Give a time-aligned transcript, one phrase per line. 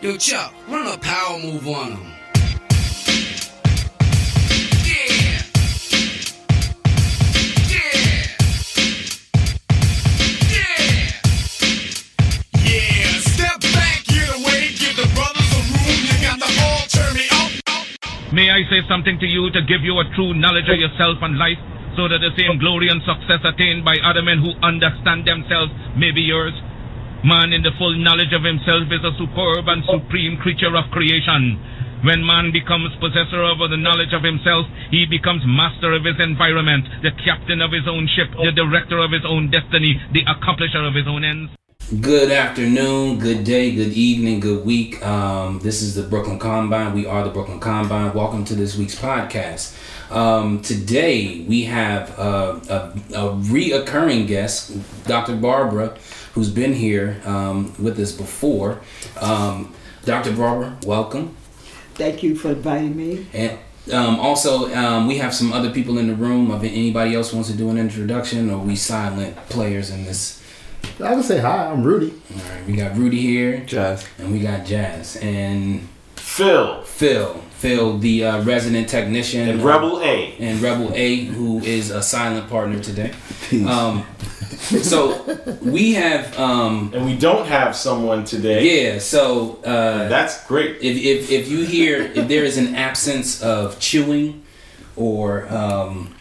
[0.00, 1.98] Yo, Chuck, run a power move on him.
[4.86, 5.42] Yeah.
[7.66, 7.98] Yeah.
[10.54, 11.18] Yeah.
[12.62, 16.06] Yeah, step back, get away, give the brothers a room.
[16.14, 16.46] The
[16.94, 17.50] turn me up.
[18.32, 21.36] May I say something to you to give you a true knowledge of yourself and
[21.38, 21.58] life,
[21.96, 26.12] so that the same glory and success attained by other men who understand themselves may
[26.12, 26.54] be yours?
[27.24, 31.58] Man in the full knowledge of himself is a superb and supreme creature of creation.
[32.06, 36.86] When man becomes possessor of the knowledge of himself, he becomes master of his environment,
[37.02, 40.94] the captain of his own ship, the director of his own destiny, the accomplisher of
[40.94, 41.50] his own ends.
[42.00, 45.04] Good afternoon, good day, good evening, good week.
[45.04, 46.94] Um, this is the Brooklyn Combine.
[46.94, 48.14] We are the Brooklyn Combine.
[48.14, 49.74] Welcome to this week's podcast.
[50.12, 52.74] Um, today we have uh, a,
[53.14, 55.34] a reoccurring guest, Dr.
[55.34, 55.96] Barbara,
[56.38, 58.80] who's been here um, with us before.
[59.20, 60.32] Um, Dr.
[60.36, 61.34] Barbara, welcome.
[61.94, 63.26] Thank you for inviting me.
[63.32, 63.58] And
[63.92, 66.52] um, also, um, we have some other people in the room.
[66.52, 70.40] If anybody else wants to do an introduction, or we silent players in this.
[71.02, 71.72] I can say hi.
[71.72, 72.14] I'm Rudy.
[72.32, 74.06] All right, we got Rudy here, Jazz.
[74.18, 77.42] and we got Jazz and Phil Phil.
[77.58, 80.36] Phil, the uh, resident technician, and Rebel A.
[80.38, 83.12] and Rebel A, who is a silent partner today.
[83.66, 84.04] Um,
[84.82, 85.24] so
[85.62, 88.92] we have, um, And we don't have someone today.
[88.92, 88.98] yeah.
[88.98, 90.76] So uh, That's great.
[90.82, 94.42] if, if, if you hear if there is an absence of chewing
[94.96, 96.14] or um,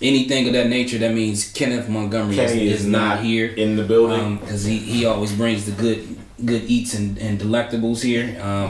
[0.00, 3.76] anything of that nature, that means Kenneth Montgomery Kenny is, is not not here in
[3.76, 4.36] the building.
[4.38, 8.26] because he, he always brings the good good eats and, and delectables here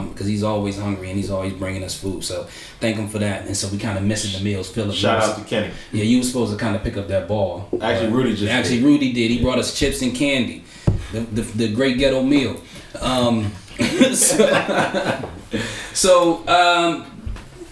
[0.09, 2.23] because he's always hungry and he's always bringing us food.
[2.23, 2.47] So
[2.79, 3.45] thank him for that.
[3.45, 4.69] And so we kind of missing the meals.
[4.69, 5.73] Philip, Shout out to Kenny.
[5.91, 7.67] yeah, you were supposed to kind of pick up that ball.
[7.81, 9.31] Actually, Rudy just actually Rudy did.
[9.31, 10.63] He brought us chips and candy,
[11.11, 12.61] the the, the great ghetto meal.
[13.01, 13.51] Um,
[14.13, 15.19] so
[15.93, 17.05] so um,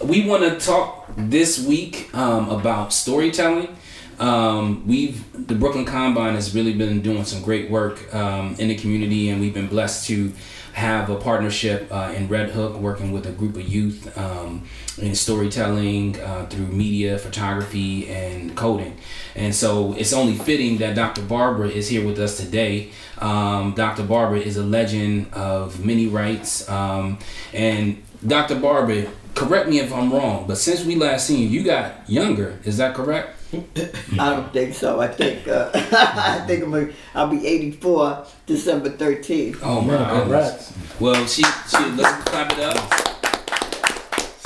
[0.04, 3.76] we want to talk this week um, about storytelling.
[4.18, 8.74] Um, we've the Brooklyn Combine has really been doing some great work um, in the
[8.74, 10.32] community, and we've been blessed to
[10.72, 14.62] have a partnership uh, in Red Hook, working with a group of youth um,
[14.98, 18.94] in storytelling uh, through media, photography, and coding.
[19.34, 21.22] And so it's only fitting that Dr.
[21.22, 22.90] Barbara is here with us today.
[23.18, 24.02] Um, Dr.
[24.02, 27.18] Barbara is a legend of many rights, um,
[27.54, 28.56] and Dr.
[28.56, 32.58] Barbara, correct me if I'm wrong, but since we last seen you, you got younger.
[32.64, 33.35] Is that correct?
[33.52, 35.00] I don't think so.
[35.00, 39.58] I think uh, I think I'm a, I'll be 84 December 13th.
[39.62, 40.18] Oh my goodness.
[40.20, 41.00] Congrats.
[41.00, 42.76] Well, she she let's clap it up.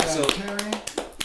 [0.09, 0.27] So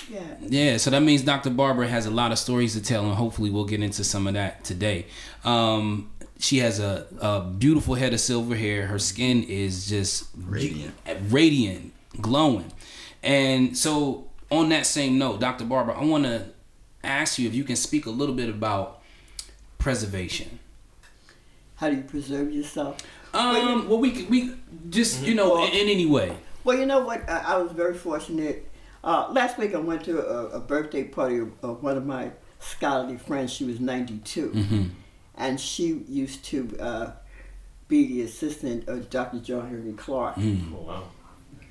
[0.10, 0.22] Yeah.
[0.42, 1.50] yeah, so that means Dr.
[1.50, 4.34] Barbara has a lot of stories to tell, and hopefully we'll get into some of
[4.36, 5.08] that today.
[5.44, 8.88] Um, she has a, a beautiful head of silver hair.
[8.88, 10.94] Her skin is just radiant,
[11.30, 12.72] radiant, glowing.
[13.24, 15.66] And so, on that same note, Dr.
[15.66, 16.46] Barbara, I want to
[17.06, 19.02] ask you if you can speak a little bit about
[19.78, 20.60] preservation.
[21.76, 22.98] How do you preserve yourself?
[23.34, 24.54] Um, well, we we
[24.90, 26.36] just you know in, in any way.
[26.64, 27.30] Well, you know what?
[27.30, 28.72] I, I was very fortunate.
[29.04, 32.32] Uh, last week I went to a, a birthday party of, of one of my
[32.60, 33.54] scholarly friends.
[33.54, 34.50] She was 92.
[34.50, 34.84] Mm-hmm.
[35.36, 37.12] And she used to uh,
[37.88, 39.40] be the assistant of Dr.
[39.40, 40.38] John Henrik Clarke.
[40.38, 40.74] Mm.
[40.74, 41.04] Oh, wow.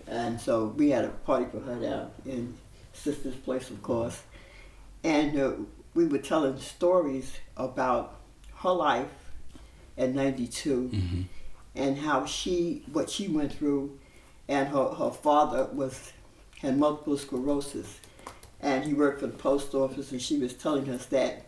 [0.06, 2.54] And so we had a party for her down in
[2.92, 4.22] Sister's Place, of course.
[5.04, 5.52] And uh,
[5.94, 8.18] we were telling stories about
[8.62, 9.08] her life
[9.96, 11.20] at 92 Mm-hmm.
[11.76, 13.98] and how she, what she went through.
[14.48, 16.12] And her, her father was
[16.60, 18.00] had multiple sclerosis.
[18.60, 20.10] And he worked for the post office.
[20.12, 21.46] And she was telling us that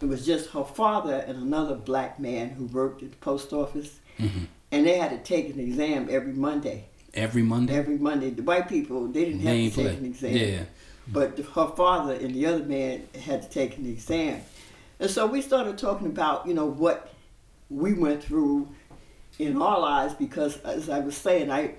[0.00, 3.98] it was just her father and another black man who worked at the post office.
[4.18, 4.44] Mm-hmm.
[4.72, 7.74] And they had to take an exam every Monday Every Monday.
[7.74, 8.30] every Monday.
[8.30, 9.96] The white people they didn't have to take play.
[9.96, 10.62] an exam, Yeah.
[11.12, 14.40] But her father and the other man had to take an exam,
[15.00, 17.12] and so we started talking about you know what
[17.70, 18.68] we went through
[19.38, 21.74] in our lives because as I was saying, I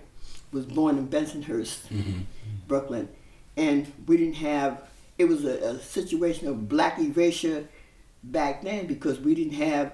[0.51, 2.19] was born in Bensonhurst, Mm-hmm.
[2.67, 3.09] Brooklyn,
[3.57, 4.83] and we didn't have.
[5.17, 7.67] It was a, a situation of black erasure
[8.23, 9.91] back then because we didn't have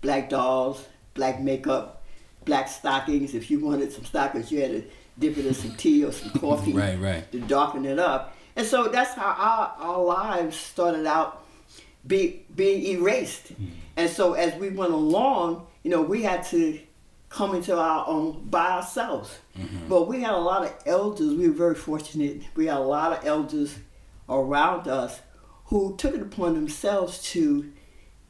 [0.00, 2.02] black dolls, black makeup,
[2.46, 3.34] black stockings.
[3.34, 4.82] If you wanted some stockings, you had to
[5.18, 7.30] dip it in some tea or some coffee Right, right.
[7.32, 8.34] to darken it up.
[8.56, 9.34] And so that's how
[9.78, 11.44] our, our lives started out
[12.06, 13.52] be, being erased.
[13.54, 13.70] Mm.
[13.96, 16.80] And so as we went along, you know, we had to
[17.28, 19.38] come into our own by ourselves.
[19.58, 19.88] Mm-hmm.
[19.88, 21.34] But we had a lot of elders.
[21.34, 22.42] We were very fortunate.
[22.54, 23.78] We had a lot of elders
[24.28, 25.20] around us
[25.66, 27.72] who took it upon themselves to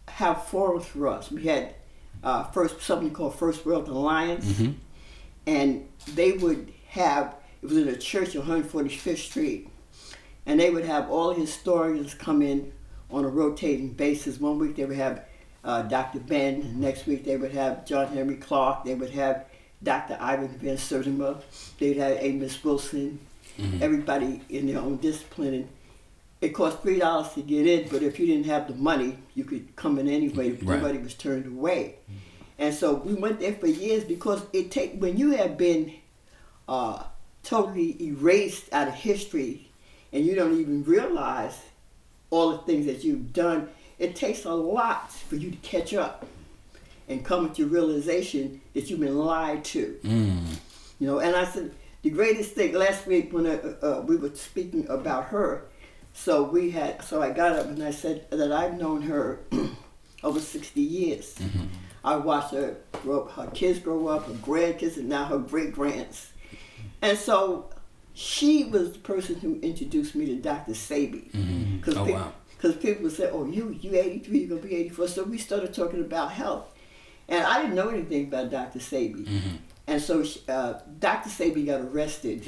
[0.08, 1.30] have forums for us.
[1.30, 1.74] We had
[2.22, 4.72] uh, first something called First World Alliance, mm-hmm.
[5.46, 9.68] and they would have it was in a church on 145th Street,
[10.46, 12.72] and they would have all historians come in
[13.10, 14.40] on a rotating basis.
[14.40, 15.24] One week they would have
[15.64, 16.20] uh, Dr.
[16.20, 16.80] Ben.
[16.80, 18.84] Next week they would have John Henrik Clarke.
[18.84, 19.46] They would have
[19.82, 20.16] Dr.
[20.20, 21.40] Ivan Van Sertima.
[21.78, 23.20] They'd have Amos Wilson.
[23.80, 25.54] Everybody in their own discipline.
[25.54, 25.68] And
[26.40, 29.44] it cost three dollars to get in, but if you didn't have the money, you
[29.44, 30.50] could come in anyway.
[30.52, 30.80] Right.
[30.80, 31.96] Nobody was turned away.
[32.58, 35.92] And so we went there for years because it take when you have been
[36.68, 37.04] uh,
[37.42, 39.71] totally erased out of history
[40.12, 41.60] and you don't even realize
[42.30, 43.68] all the things that you've done,
[43.98, 46.26] it takes a lot for you to catch up
[47.08, 49.98] and come to your realization that you've been lied to.
[50.98, 51.72] You know, and I said
[52.02, 55.64] the greatest thing last week when uh, uh, we were speaking about her.
[56.14, 59.40] So we had, so I got up and I said that I've known her
[60.22, 61.36] over 60 years.
[62.04, 65.72] I watched her grow up, her kids grow up, her grandkids, and now her great
[65.72, 66.32] grands.
[67.00, 67.70] And so
[68.14, 70.72] she was the person who introduced me to Dr.
[70.72, 71.30] Sebi.
[71.30, 71.38] Mm-hmm.
[71.38, 71.76] Mm-hmm.
[71.78, 72.32] Because Oh, wow.
[72.80, 75.08] people would say, oh, you, you 83, you're going to be 84.
[75.08, 76.68] So we started talking about health.
[77.28, 78.78] And I didn't know anything about Dr.
[78.78, 79.24] Sebi.
[79.26, 79.56] Mm-hmm.
[79.86, 81.28] And so she- uh, Dr.
[81.30, 82.44] Sebi got arrested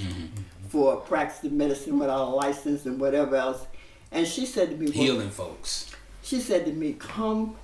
[0.69, 3.67] for practicing medicine without a license and whatever else.
[4.13, 5.91] And she said to me, well, Healing folks.
[6.23, 7.57] she said to me, come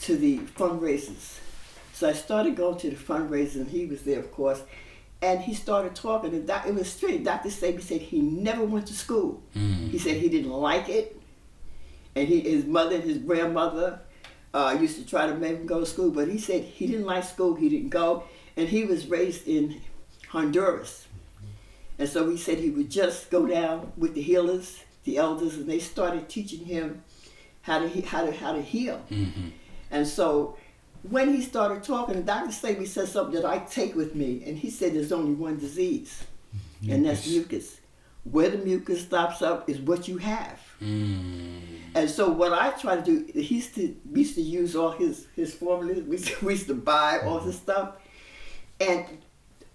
[0.00, 1.38] to the fundraisers.
[1.92, 4.62] So I started going to the fundraisers, and he was there, of course.
[5.22, 7.24] And he started talking, and doc, it was strange.
[7.24, 7.48] Dr.
[7.48, 9.42] Sebi said he never went to school.
[9.54, 11.18] He said he didn't like it,
[12.14, 14.00] and he, his mother and his grandmother
[14.52, 17.06] uh, used to try to make him go to school, but he said he didn't
[17.06, 17.54] like school.
[17.54, 18.24] He didn't go,
[18.58, 19.80] and he was raised in
[20.28, 21.06] Honduras.
[21.98, 25.66] And so he said he would just go down with the healers, the elders, and
[25.66, 27.02] they started teaching him
[27.62, 29.02] how to he- how to how to heal.
[29.90, 30.58] And so
[31.10, 32.50] when he started talking, Dr.
[32.50, 36.24] Sebi said something that I take with me, and he said there's only one disease,
[36.54, 36.92] mm-hmm.
[36.92, 37.80] and that's mucus.
[38.24, 40.60] Where the mucus stops up is what you have.
[40.82, 41.60] Mm.
[41.94, 44.90] And so what I try to do, he used to we used to use all
[44.90, 46.02] his his formulas.
[46.04, 47.62] We used to, we used to buy all his mm-hmm.
[47.62, 47.94] stuff,
[48.80, 49.06] and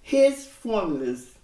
[0.01, 1.35] his formulas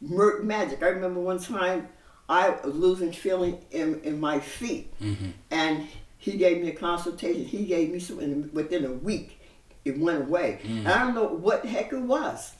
[0.00, 0.82] work magic.
[0.82, 1.88] I remember one time
[2.28, 5.30] I was losing feeling in, in my feet, mm-hmm.
[5.50, 5.86] and
[6.30, 7.44] he gave me a consultation.
[7.44, 9.40] He gave me some, and within a week,
[9.84, 10.60] it went away.
[10.64, 12.54] And I don't know what the heck it was.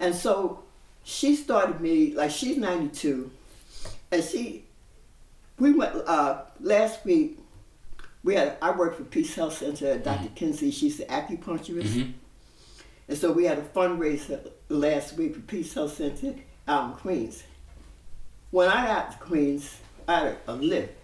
[0.00, 0.64] And so
[1.04, 3.30] she started me like she's 92,
[4.10, 4.64] and she
[5.58, 7.38] we went uh, last week.
[8.24, 9.94] We had I worked for Peace Health Center.
[9.94, 10.02] Mm-hmm.
[10.02, 10.28] Dr.
[10.34, 12.10] Kinsey, she's the acupuncturist, mm-hmm.
[13.08, 16.34] and so we had a fundraiser last week for Peace Health Center
[16.66, 17.44] out in Queens.
[18.50, 20.94] When I got to Queens, I had a lift.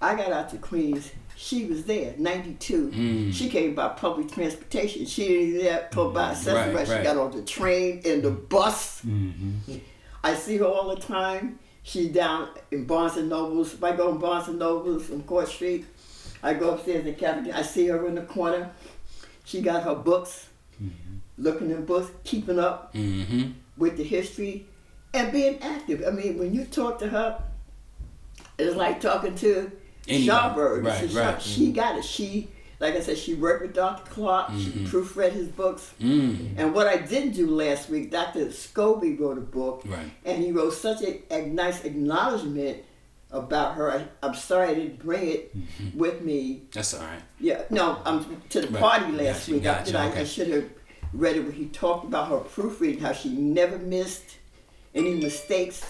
[0.00, 1.10] I got out to Queens.
[1.36, 2.88] She was there, 92.
[2.90, 3.34] Mm.
[3.34, 5.06] She came by public transportation.
[5.06, 6.34] She didn't get there by mm-hmm.
[6.34, 6.74] Sesame.
[6.74, 9.02] Right, She got on the train and the bus.
[9.02, 9.78] Mm-hmm.
[10.22, 11.58] I see her all the time.
[11.82, 13.74] She's down in Barnes and Nobles.
[13.74, 15.84] If I go in Barnes and Nobles on Court Street,
[16.42, 17.58] I go upstairs in the cafeteria.
[17.58, 18.70] I see her in the corner.
[19.44, 20.46] She got her books,
[20.80, 21.16] mm-hmm.
[21.38, 23.52] looking in books, keeping up Mm-hmm.
[23.76, 24.66] with the history,
[25.12, 26.04] and being active.
[26.06, 27.42] I mean, when you talk to her,
[28.58, 29.72] it's like talking to.
[30.06, 30.84] Schomburg.
[30.84, 31.42] Right, She- right.
[31.42, 31.72] She mm-hmm.
[31.72, 32.04] got it.
[32.04, 32.48] She,
[32.80, 34.10] like I said, she worked with Dr.
[34.10, 34.50] Clarke.
[34.52, 34.84] She mm-hmm.
[34.86, 35.92] proofread his books.
[36.00, 36.54] Mm.
[36.56, 38.46] And what I didn't do last week, Dr.
[38.46, 40.10] Scobie wrote a book, Right.
[40.24, 42.78] and he wrote such a, a nice acknowledgement
[43.30, 43.90] about her.
[43.90, 45.98] I, I'm sorry I didn't bring it mm-hmm.
[45.98, 46.62] with me.
[46.72, 47.22] That's all right.
[47.40, 48.80] Yeah, no, I'm to the Right.
[48.80, 49.66] party last week.
[49.66, 50.24] I, I, I okay.
[50.24, 50.68] should have
[51.12, 54.38] read it where he talked about her proofreading, how she never missed
[54.94, 55.84] any mistakes,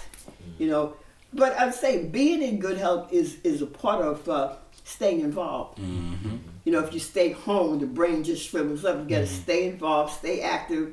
[0.59, 0.97] you know.
[1.35, 4.53] But I'm saying being in good health is is a part of uh,
[4.85, 5.79] staying involved.
[5.79, 6.37] Mm-hmm.
[6.65, 8.99] You know, if you stay home, the brain just shrivels up.
[8.99, 10.93] You got to stay involved, stay active.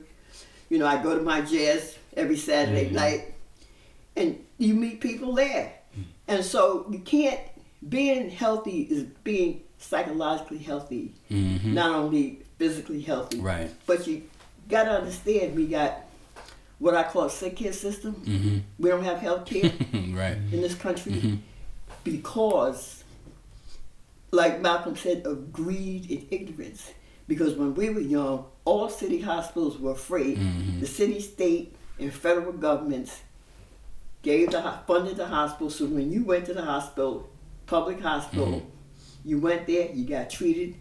[0.69, 3.33] You know, I go to my jazz every Saturday night,
[4.15, 5.73] and you meet people there.
[6.27, 7.39] And so you can't.
[7.87, 11.73] Being healthy is being psychologically healthy, Mm-hmm.
[11.73, 13.39] not only physically healthy.
[13.39, 13.71] Right.
[13.85, 14.23] But you
[14.67, 16.01] got to understand, we got
[16.79, 18.15] what I call a sick care system.
[18.15, 18.57] Mm-hmm.
[18.79, 20.37] We don't have health care right.
[20.51, 21.35] in this country mm-hmm.
[22.03, 23.03] because,
[24.31, 26.91] like Malcolm said, of greed and ignorance.
[27.27, 30.35] Because when we were young, all city hospitals were free.
[30.35, 30.79] Mm-hmm.
[30.79, 33.21] The city, state, and federal governments
[34.21, 35.69] gave the funded the hospital.
[35.69, 37.29] So when you went to the hospital,
[37.67, 39.29] public hospital, mm-hmm.
[39.29, 40.75] you went there, you got treated.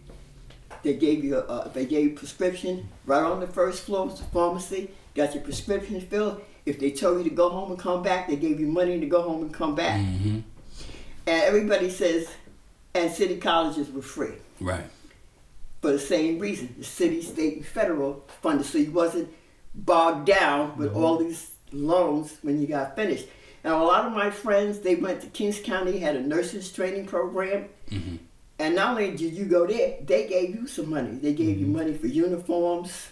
[0.81, 4.19] They gave you a, a they gave you prescription right on the first floor was
[4.19, 4.91] the pharmacy.
[5.19, 6.41] Got your prescriptions filled.
[6.65, 9.05] If they told you to go home and come back, they gave you money to
[9.05, 9.99] go home and come back.
[9.99, 10.39] Mm-hmm.
[11.27, 12.29] And everybody says,
[12.95, 14.85] and city colleges were free Right.
[15.81, 16.73] for the same reason.
[16.77, 18.65] The city, state, and federal funded.
[18.65, 19.27] So you wasn't
[19.75, 21.03] bogged down with mm-hmm.
[21.03, 23.27] all these loans when you got finished.
[23.65, 27.07] And a lot of my friends, they went to Kings County, had a nurses training
[27.07, 27.67] program.
[27.91, 28.15] Mm-hmm.
[28.59, 31.17] And not only did you go there, they gave you some money.
[31.17, 31.75] They gave you mm-hmm.
[31.75, 33.09] money for uniforms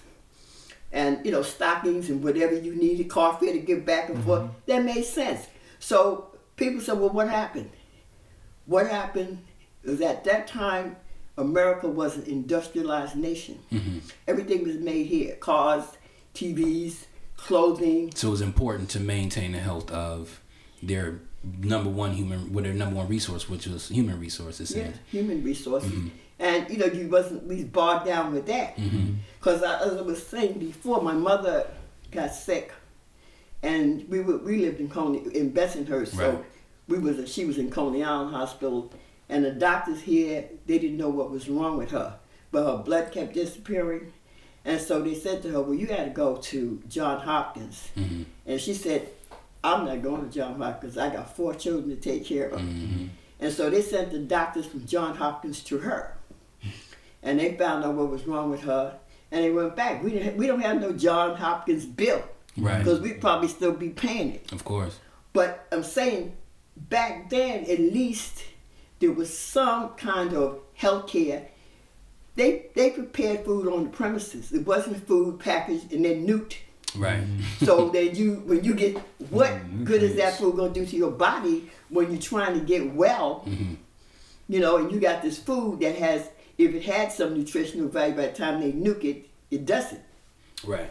[0.92, 4.44] and, you know, stockings and whatever you needed, fare to get back and forth.
[4.44, 4.54] Mm-hmm.
[4.68, 5.46] That made sense.
[5.80, 7.70] So people said, well, what happened?
[8.66, 9.40] What happened
[9.84, 10.96] is at that time,
[11.38, 13.60] America was an industrialized nation.
[13.72, 14.00] Mm-hmm.
[14.28, 15.84] Everything was made here cars,
[16.34, 18.12] TVs, clothing.
[18.16, 20.42] So it was important to maintain the health of
[20.82, 24.76] their number one human, with their number one resource, which was human resources.
[24.76, 25.92] Yeah, human resources.
[25.92, 26.08] Mm-hmm.
[26.40, 28.78] And you know, you wasn't at least bogged down with that.
[28.78, 29.14] Mm-hmm.
[29.40, 31.68] Because as I was saying before, my mother
[32.12, 32.72] got sick,
[33.64, 36.44] and we were, we lived in Coney in Bensonhurst, so
[36.88, 38.92] we was she was in Coney Island Hospital,
[39.30, 42.18] and the doctors here they didn't know what was wrong with her,
[42.52, 44.14] but her blood kept disappearing,
[44.66, 48.24] and so they said to her, "Well, you got to go to John Hopkins," mm-hmm.
[48.46, 49.10] and she said,
[49.64, 50.98] "I'm not going to John Hopkins.
[50.98, 53.08] I got four children to take care of." Mm-hmm.
[53.40, 56.17] And so they sent the doctors from John Hopkins to her.
[57.28, 58.98] And they found out what was wrong with her.
[59.32, 60.02] And they went back.
[60.02, 62.24] We, didn't, we don't have no John Hopkins bill.
[62.56, 62.78] Right.
[62.80, 64.52] Because we'd probably still be paying it.
[64.54, 65.00] Of course.
[65.34, 66.38] But I'm saying
[66.78, 68.46] back then, at least
[69.00, 71.50] there was some kind of health care.
[72.36, 74.54] They, they prepared food on the premises.
[74.54, 76.56] It wasn't food packaged and then nuked.
[76.96, 77.24] Right.
[77.60, 78.98] So that you, when you get,
[79.30, 79.66] what mm-hmm.
[79.66, 79.84] Mm-hmm.
[79.84, 83.44] good is that food gonna do to your body when you're trying to get well?
[83.46, 83.74] Mm-hmm.
[84.48, 88.16] You know, and you got this food that has, if it had some nutritional value,
[88.16, 90.02] by the time they nuke it, it doesn't.
[90.66, 90.90] Right.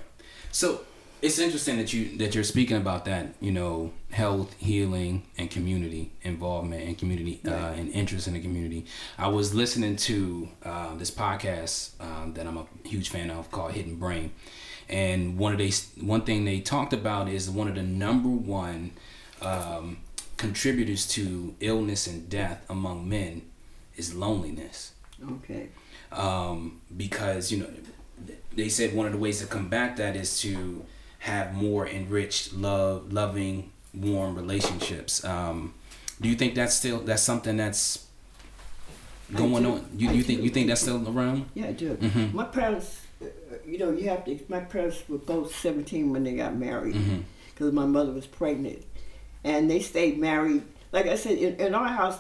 [0.53, 0.83] So
[1.23, 3.35] it's interesting that you that you're speaking about that.
[3.41, 8.87] You know, health, healing, and community involvement and community uh, and interest in the community.
[9.19, 13.73] I was listening to uh, this podcast um, that I'm a huge fan of called
[13.73, 14.33] Hidden Brain,
[14.89, 18.93] and one of they one thing they talked about is one of the number one
[19.43, 19.99] um,
[20.37, 23.43] contributors to illness and death among men
[23.97, 24.93] is loneliness
[25.33, 25.69] Okay.
[26.13, 27.69] um, because you know
[28.55, 30.85] they said one of the ways to combat that is to
[31.21, 35.75] have more enriched love loving warm relationships um,
[36.21, 38.07] do you think that's still that's something that's
[39.35, 41.97] going on you, you think you think that's still around Yeah, I do.
[41.97, 42.37] Mm-hmm.
[42.37, 43.27] My parents, uh,
[43.67, 44.39] you know, you have to.
[44.49, 47.21] My parents were both seventeen when they got married, Mm-hmm.
[47.53, 48.85] because my mother was pregnant,
[49.43, 50.63] and they stayed married.
[50.93, 52.19] Like I said, in, in our house,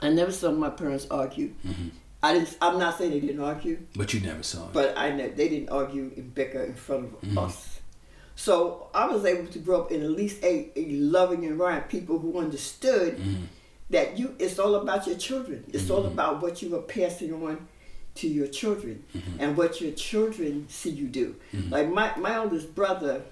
[0.00, 1.52] I never saw my parents argue.
[1.66, 1.88] Mm-hmm.
[2.22, 2.56] I didn't.
[2.60, 5.48] I'm not saying they didn't argue, but you never saw it but I know they
[5.48, 7.38] didn't argue and bicker in front of Mm-hmm.
[7.38, 7.80] us.
[8.36, 12.18] So I was able to grow up in at least a, a loving environment, people
[12.18, 13.44] who understood Mm-hmm.
[13.90, 15.64] that you it's all about your children.
[15.72, 17.66] It's all about what you are passing on
[18.16, 19.40] to your children Mm-hmm.
[19.40, 21.36] and what your children see you do.
[21.70, 23.22] Like my, my oldest brother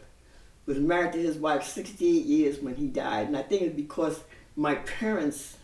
[0.65, 4.21] was married to his wife 68 years when he died, and I think it's because
[4.57, 5.57] my parents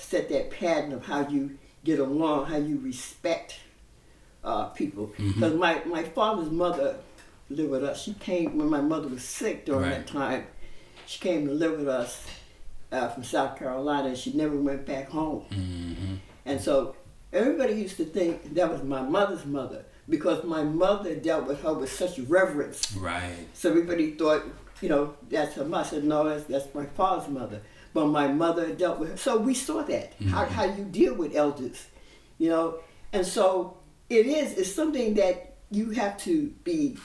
[0.00, 3.56] set that pattern of how you get along, how you respect
[4.44, 5.12] uh, people.
[5.16, 6.96] Because my, my father's mother
[7.48, 8.02] lived with us.
[8.02, 9.90] She came when my mother was sick during Right.
[9.90, 10.46] that time.
[11.06, 12.26] She came to live with us
[12.92, 15.44] uh, from South Carolina, and she never went back home.
[16.46, 16.94] And so
[17.32, 21.72] everybody used to think that was my mother's mother because my mother dealt with her
[21.74, 22.94] with such reverence.
[22.96, 24.42] right So everybody thought,
[24.80, 25.84] you know, that's her mother.
[25.86, 27.60] I said, no, that's, that's my father's mother.
[27.92, 29.16] But my mother dealt with her.
[29.16, 31.86] So we saw that, how, how you deal with elders,
[32.38, 32.78] you know.
[33.12, 33.76] And so
[34.08, 36.96] it is, it's something that you have to be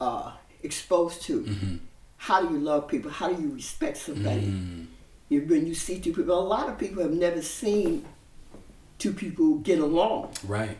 [0.00, 1.80] uh, exposed to.
[2.18, 3.10] How do you love people?
[3.10, 4.52] How do you respect somebody?
[5.28, 8.04] You, when you see two people, a lot of people have never seen
[8.98, 10.32] two people get along.
[10.46, 10.76] right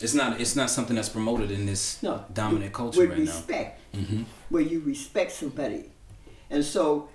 [0.00, 3.24] it's not it's not something that's promoted in this No, dominant culture with right now
[3.24, 4.26] respect, Mhm.
[4.48, 5.86] where you respect somebody,
[6.50, 7.08] and so,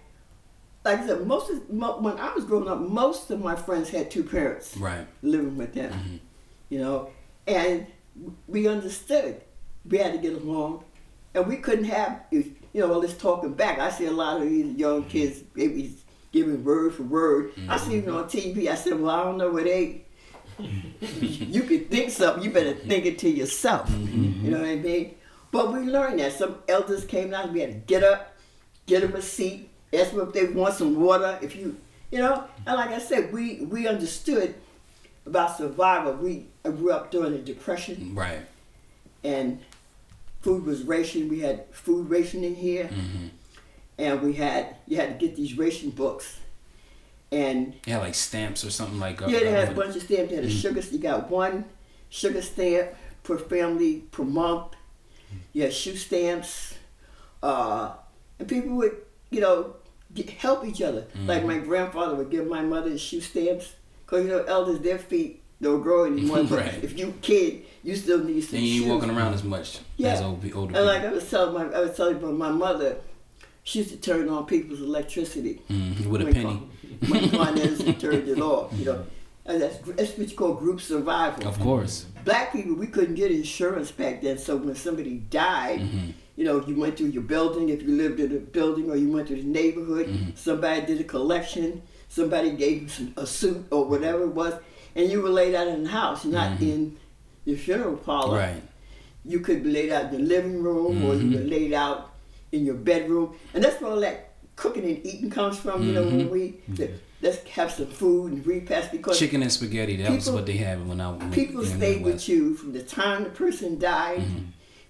[0.86, 3.90] like I said, most of mo- when I was growing up, most of my friends
[3.90, 6.16] had two parents right living with them, Mm-hmm.
[6.70, 7.10] you know,
[7.48, 7.88] and
[8.48, 9.42] we understood
[9.90, 10.84] we had to get along,
[11.34, 13.80] and we couldn't have you know all this talking back.
[13.80, 15.94] I see a lot of these young kids they be
[16.32, 17.52] giving word for word.
[17.70, 18.06] I see Mm-hmm.
[18.08, 18.68] them on TV.
[18.68, 20.02] I said, well, I don't know where they.
[21.12, 23.90] you can think something, you better think it to yourself.
[23.90, 25.16] You know what I mean?
[25.52, 27.54] But we learned that some elders came down.
[27.54, 28.36] We had to get up,
[28.86, 31.38] get them a seat, ask them if they want some water.
[31.42, 31.78] If you,
[32.12, 34.56] you know, and like I said, we we understood
[35.26, 36.14] about survival.
[36.14, 38.42] We grew up during the depression, right
[39.24, 39.60] and
[40.42, 41.30] food was rationed.
[41.32, 43.28] We had food rationing here, Mm-hmm.
[43.98, 46.40] and we had you had to get these ration books,
[47.32, 49.30] and yeah like stamps or something like that.
[49.30, 50.30] yeah, they had a bunch of stamps.
[50.30, 50.82] They had a sugar.
[50.82, 51.66] You got one
[52.10, 52.90] sugar stamp
[53.24, 54.74] per family per month.
[55.54, 56.76] you had shoe stamps,
[57.42, 57.94] uh,
[58.40, 58.98] and people would,
[59.32, 59.76] you know,
[60.14, 61.06] get, help each other.
[61.26, 63.74] Like my grandfather would give my mother his shoe stamps,
[64.06, 66.44] because, you know, elders, their feet don't grow anymore.
[66.50, 66.84] But Right.
[66.84, 68.92] if you kid, you still need some And you ain't shoes.
[68.94, 70.14] walking around as much Yeah.
[70.14, 70.86] as old, older And people.
[70.86, 72.98] like I was telling my, I was telling you about my mother,
[73.64, 75.62] she used to turn on people's electricity.
[75.70, 76.46] Mhm, with a When penny.
[76.46, 76.70] Con-
[77.10, 79.04] When Edison turned it off, you know.
[79.46, 81.46] And that's, that's what you call group survival.
[81.46, 82.06] Of course.
[82.24, 85.82] Black people, we couldn't get insurance back then, so when somebody died,
[86.36, 89.12] you know, you went through your building, if you lived in a building, or you
[89.12, 90.32] went to the neighborhood, mm-hmm.
[90.36, 94.54] somebody did a collection, somebody gave you some, a suit or whatever it was,
[94.96, 96.64] and you were laid out in the house, not mm-hmm.
[96.64, 96.98] in
[97.46, 98.62] the funeral parlor Right.
[99.26, 101.36] you could be laid out in the living room or you mm-hmm.
[101.36, 102.14] were laid out
[102.52, 103.36] in your bedroom.
[103.54, 106.62] And that's where all that cooking and eating comes from, you know, when we
[107.22, 109.98] let's have some food and repast because Chicken and spaghetti.
[109.98, 112.84] That was People- what they had when I when, people stayed with you from the
[112.84, 114.24] time the person died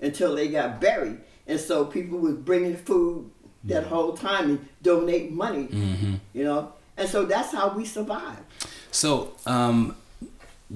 [0.02, 1.18] until they got buried.
[1.48, 3.30] And so people was bringing food
[3.66, 5.68] that whole time and donate money,
[6.34, 6.74] you know.
[6.98, 8.40] And so that's how we survive.
[8.92, 9.96] So, um,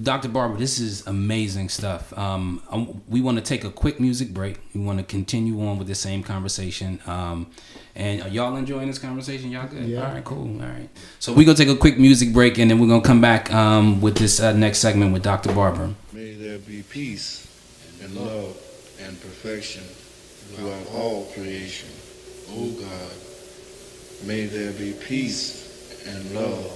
[0.00, 0.28] Dr.
[0.28, 2.16] Barber, this is amazing stuff.
[2.16, 4.60] Um, um, we want to take a quick music break.
[4.74, 7.00] We want to continue on with the same conversation.
[7.06, 7.50] Um,
[7.96, 9.50] and are y'all enjoying this conversation?
[9.50, 9.86] Y'all good?
[9.86, 10.06] Yeah.
[10.06, 10.62] All right, cool.
[10.62, 10.88] All right.
[11.18, 14.00] So we're gonna take a quick music break, and then we're gonna come back um,
[14.00, 15.52] with this uh, next segment with Dr.
[15.52, 15.92] Barber.
[16.12, 17.46] May there be peace
[18.00, 18.56] and love
[19.00, 19.82] and perfection
[20.58, 21.88] throughout all creation.
[22.50, 26.72] O God, may there be peace and love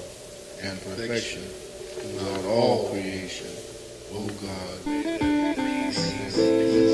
[0.63, 3.49] and perfection throughout all creation.
[4.13, 6.92] O God, may there be peace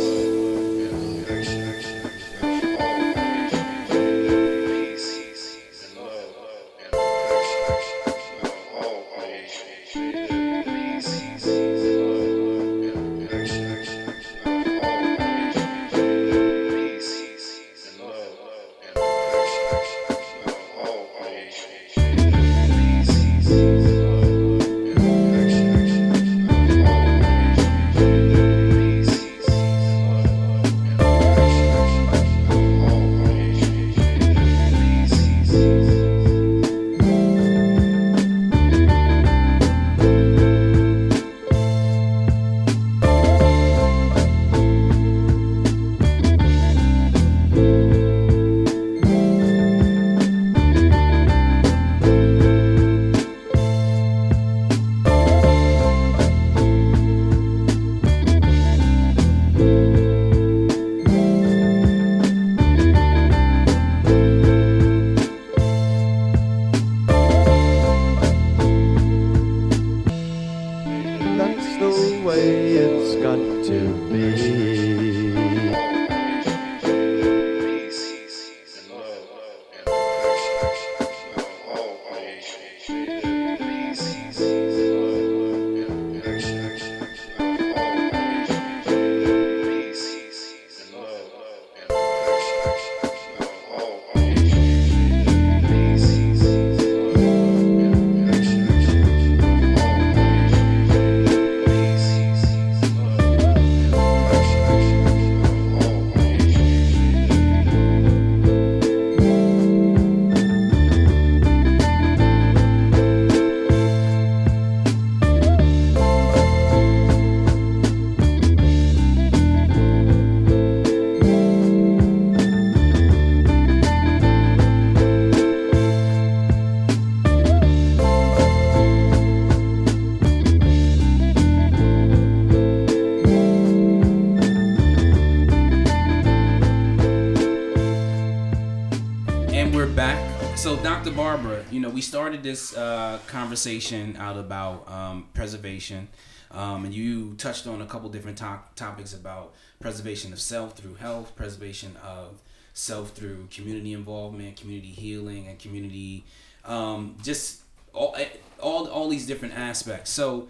[141.18, 146.06] Barbara, you know, we started this uh, conversation out about um, preservation,
[146.52, 150.94] um, and you touched on a couple different to- topics about preservation of self through
[150.94, 152.40] health, preservation of
[152.72, 156.24] self through community involvement, community healing, and community
[156.64, 158.16] um, just all,
[158.60, 160.10] all all these different aspects.
[160.10, 160.46] So,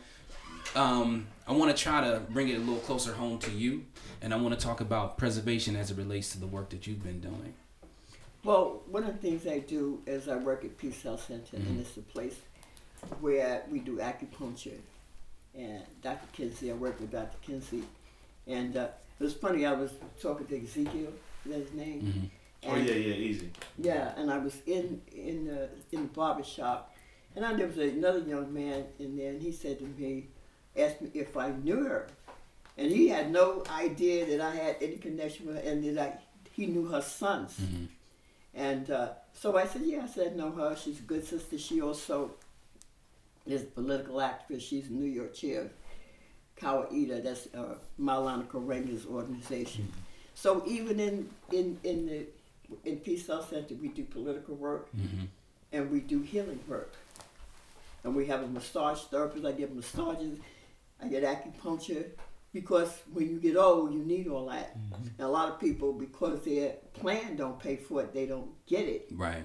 [0.77, 3.87] um, I want to try to bring it a little closer home to you,
[4.21, 7.03] and I want to talk about preservation as it relates to the work that you've
[7.03, 7.55] been doing.
[8.49, 11.67] Well, one of the things I do is I work at Peace Health Center, and
[11.67, 11.81] mm-hmm.
[11.81, 12.35] it's a place
[13.21, 14.79] where we do acupuncture.
[15.55, 16.27] And Dr.
[16.33, 17.37] Kinsey, I work with Dr.
[17.43, 17.83] Kinsey.
[18.47, 18.89] And uh,
[19.21, 19.91] it was funny, I was
[20.23, 21.13] talking to Ezekiel,
[21.45, 22.31] is that his name?
[22.65, 22.71] Mm-hmm.
[22.71, 23.51] Oh yeah, yeah, easy.
[23.77, 26.97] Yeah, and I was in in the in the barber shop,
[27.37, 30.29] and I, there was another young man in there, and he said to me,
[30.75, 32.09] asked me if I knew her,
[32.79, 36.19] and he had no idea that I had any connection with her, and that I,
[36.51, 37.55] he knew her sons.
[37.61, 37.85] Mm-hmm.
[38.55, 40.77] And uh, so I said, yeah, I said, know her.
[40.77, 41.59] She's a good sister.
[41.59, 42.33] She also
[43.47, 44.63] is a political activist.
[44.63, 45.71] She's a New York chair,
[46.61, 47.23] Kawaida.
[47.23, 49.91] That's uh, Maulana Karenga's organization.
[50.35, 52.27] So even in in in the
[52.85, 54.89] in Peace Health Center, we do political work
[55.73, 56.95] and we do healing work.
[58.05, 59.45] And we have a massage therapist.
[59.45, 60.39] I give massages.
[61.03, 62.07] I get acupuncture
[62.53, 64.77] because when you get old, you need all that.
[64.77, 68.89] And a lot of people, because their plan don't pay for it, they don't get
[68.89, 69.09] it.
[69.13, 69.45] Right.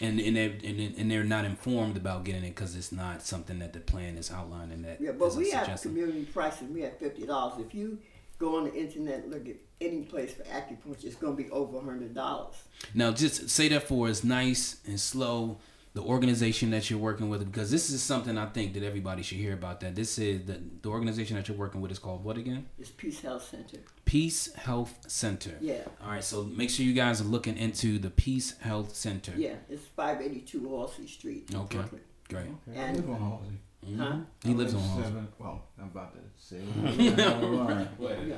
[0.00, 3.58] And and they and, and they're not informed about getting it because it's not something
[3.58, 4.82] that the plan is outlining.
[4.82, 6.68] That Yeah, but we have community prices.
[6.68, 7.58] We have fifty dollars.
[7.58, 7.98] If you
[8.38, 11.78] go on the internet look at any place for acupuncture, it's going to be over
[11.78, 12.54] a hundred dollars.
[12.94, 15.58] Now, just say that for us, nice and slow.
[15.98, 19.38] The organization that you're working with, because this is something I think that everybody should
[19.38, 19.80] hear about.
[19.80, 22.66] That this is the the organization that you're working with is called what again?
[22.78, 23.78] It's Peace Health Center.
[24.04, 25.56] Peace Health Center.
[25.60, 25.78] Yeah.
[26.04, 26.22] All right.
[26.22, 29.32] So make sure you guys are looking into the Peace Health Center.
[29.36, 31.50] Yeah, it's five eighty two Halsey Street.
[31.52, 31.78] Okay.
[31.78, 32.02] Brooklyn.
[32.28, 32.46] Great.
[32.68, 33.96] Okay, And- I live on Halsey.
[33.98, 34.16] Huh?
[34.44, 35.02] He lives on Halsey.
[35.02, 36.60] seven- Well, I'm about to say.
[37.98, 38.18] Right.
[38.24, 38.36] Yeah.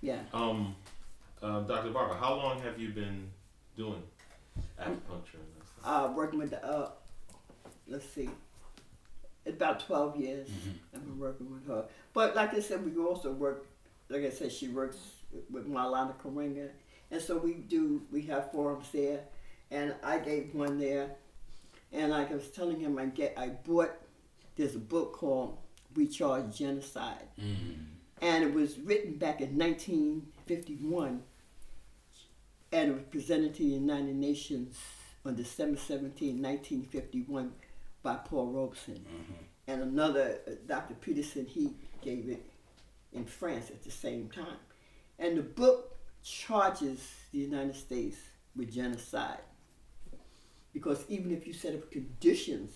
[0.00, 0.20] Yeah.
[0.32, 0.74] Um,
[1.42, 1.90] uh, Dr.
[1.90, 3.28] Barber, how long have you been
[3.76, 4.02] doing
[4.80, 5.51] acupuncture and that stuff?
[5.84, 6.90] Uh, working with the, uh,
[7.88, 8.30] let's see,
[9.44, 10.48] it's about 12 years
[10.94, 11.86] I've been working with her.
[12.12, 13.66] But like I said, we also work,
[14.08, 14.98] like I said, she works
[15.50, 16.68] with Maulana Karenga.
[17.10, 19.20] And so we do, we have forums there.
[19.70, 21.10] And I gave one there.
[21.92, 23.90] And like I was telling him, I get, I bought,
[24.54, 25.56] this book called
[25.96, 27.28] We Charge Genocide.
[28.20, 31.22] And it was written back in 1951
[32.70, 34.78] and it was presented to the United Nations
[35.24, 37.52] on December 17, 1951
[38.02, 39.04] by Paul Robeson.
[39.68, 40.94] And another, uh, Dr.
[40.94, 42.44] Patterson, he gave it
[43.12, 44.58] in France at the same time.
[45.18, 48.16] And the book charges the United States
[48.56, 49.38] with genocide.
[50.72, 52.72] Because even if you set up conditions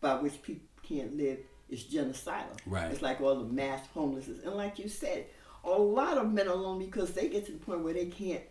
[0.00, 2.56] by which people can't live, it's genocidal.
[2.66, 2.90] Right.
[2.90, 4.44] It's like all the mass homelessness.
[4.44, 5.26] And like you said,
[5.64, 8.42] a lot of men are lonely because they get to the point where they can't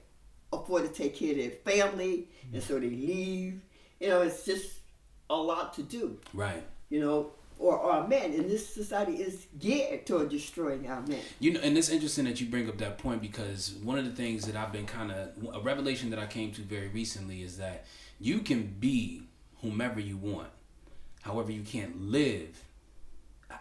[0.52, 2.66] afford to take care of their family, and mm.
[2.66, 3.62] so they leave.
[4.00, 4.80] You know, it's just
[5.30, 6.18] a lot to do.
[6.34, 6.64] Right.
[6.90, 11.20] You know, or our men, and this society is geared toward destroying our men.
[11.40, 14.12] You know, and it's interesting that you bring up that point because one of the
[14.12, 17.58] things that I've been kind of a revelation that I came to very recently is
[17.58, 17.86] that
[18.20, 19.24] you can be
[19.62, 20.50] whomever you want,
[21.22, 22.64] however you can't live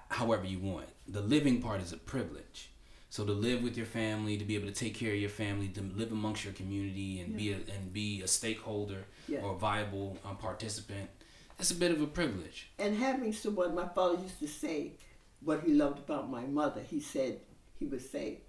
[0.08, 0.88] however you want.
[1.06, 2.70] The living part is a privilege.
[3.10, 5.68] So to live with your family, to be able to take care of your family,
[5.68, 9.40] to live amongst your community, and be a, and be a stakeholder Yeah.
[9.40, 11.08] or a viable um, participant,
[11.56, 12.70] that's a bit of a privilege.
[12.78, 14.92] And having someone, my father used to say
[15.40, 16.82] what he loved about my mother.
[16.82, 17.40] He said,
[17.78, 18.40] he would say,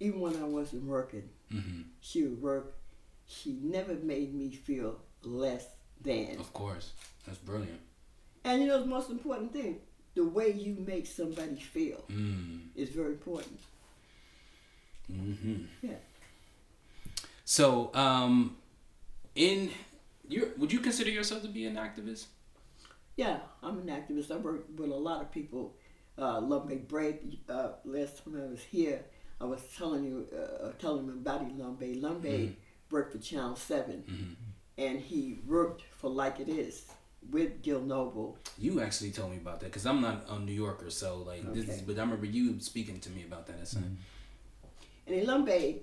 [0.00, 2.74] even when I wasn't working, hmm she would work.
[3.26, 5.66] She never made me feel less
[6.00, 6.36] than.
[6.40, 6.92] Of course,
[7.24, 7.80] that's brilliant.
[8.44, 9.80] And you know the most important thing,
[10.14, 12.68] the way you make somebody feel Mm.
[12.74, 13.60] is very important.
[15.06, 15.94] Hmm Yeah.
[17.44, 18.56] So, um,
[19.34, 19.70] in
[20.28, 22.26] you, would you consider yourself to be an activist?
[23.16, 24.30] Yeah, I'm an activist.
[24.30, 25.74] I work with a lot of people.
[26.18, 27.16] Uh, Elombe Brath.
[27.48, 29.04] Uh, last time I was here,
[29.40, 32.00] I was telling you, uh, telling them about Lumbe.
[32.00, 32.52] Lumbe
[32.90, 34.36] worked for Channel 7
[34.78, 36.86] and he worked for Like It Is
[37.30, 38.38] with Gil Noble.
[38.58, 41.68] You actually told me about that because I'm not a New Yorker, so like this
[41.68, 41.82] is.
[41.82, 43.58] But I remember you speaking to me about that.
[43.58, 43.76] That's
[45.06, 45.78] And in Lumbe,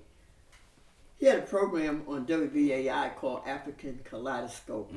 [1.18, 4.94] he had a program on WBAI called African Kaleidoscope.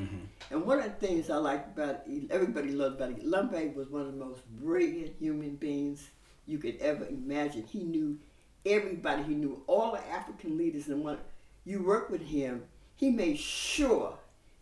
[0.51, 4.03] And one of the things I liked about everybody loved about it, Lumbe was one
[4.03, 6.09] of the most brilliant human beings
[6.47, 7.65] you could ever imagine.
[7.65, 8.19] He knew
[8.65, 9.25] everybody.
[9.25, 10.87] He knew all the African leaders.
[10.89, 11.19] And when
[11.65, 12.63] you worked with him,
[12.95, 14.17] he made sure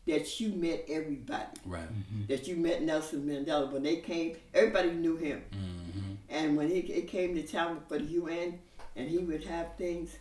[0.06, 1.44] that you met everybody.
[1.66, 1.86] right.
[2.28, 3.70] That you met Nelson Mandela.
[3.70, 5.42] When they came, everybody knew him.
[5.52, 8.58] hmm And when he it came to town for the UN,
[8.96, 10.16] and he would have things,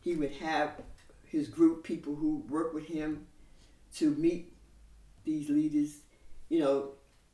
[0.00, 0.72] he would have
[1.24, 3.26] his group people who work with him
[3.96, 4.52] to meet
[5.24, 5.98] these leaders.
[6.48, 6.90] You know,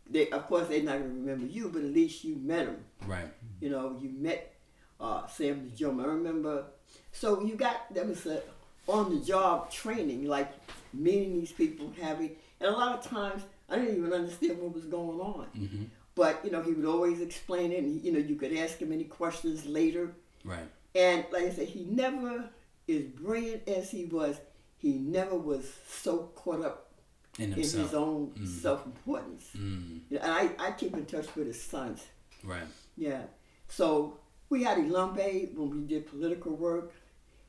[0.09, 2.85] they of course they're not gonna remember you, but at least you met them.
[3.07, 3.29] Right.
[3.61, 4.55] You know, you met
[5.01, 6.05] uh, Sam Joma.
[6.05, 6.65] I remember.
[7.13, 8.43] So you got that was a
[8.87, 10.53] on the job training, like
[10.93, 14.85] meeting these people, having, and a lot of times I didn't even understand what was
[14.85, 15.47] going on.
[15.47, 18.79] hmm But you know, he would always explain it, and you know, you could ask
[18.79, 20.13] him any questions later.
[20.45, 20.69] Right.
[20.97, 22.49] And like I said, he never,
[22.89, 24.41] is brilliant as he was,
[24.79, 26.93] he never was so caught up
[27.39, 29.45] In in his own self-importance.
[29.57, 30.01] Mm.
[30.09, 32.03] You know, and I, I keep in touch with his sons.
[32.43, 32.63] Right.
[32.97, 33.23] Yeah.
[33.69, 36.93] So we had Elombe when we did political work,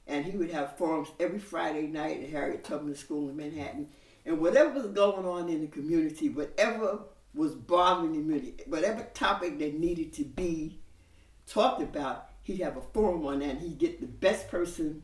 [0.07, 3.88] and he would have forums every Friday night at Harriet Tubman School in Manhattan.
[4.25, 6.99] And whatever was going on in the community, whatever
[7.33, 10.79] was bothering the community, whatever topic that needed to be
[11.45, 15.03] talked about, he'd have a forum on that and he'd get the best person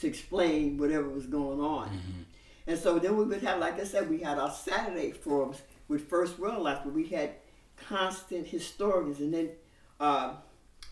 [0.00, 1.88] to explain whatever was going on.
[1.88, 2.22] Mm-hmm.
[2.66, 6.08] And so then we would have, like I said, we had our Saturday forums with
[6.08, 7.32] First World Life, where we had
[7.76, 9.20] constant historians.
[9.20, 9.50] And then,
[10.00, 10.34] uh,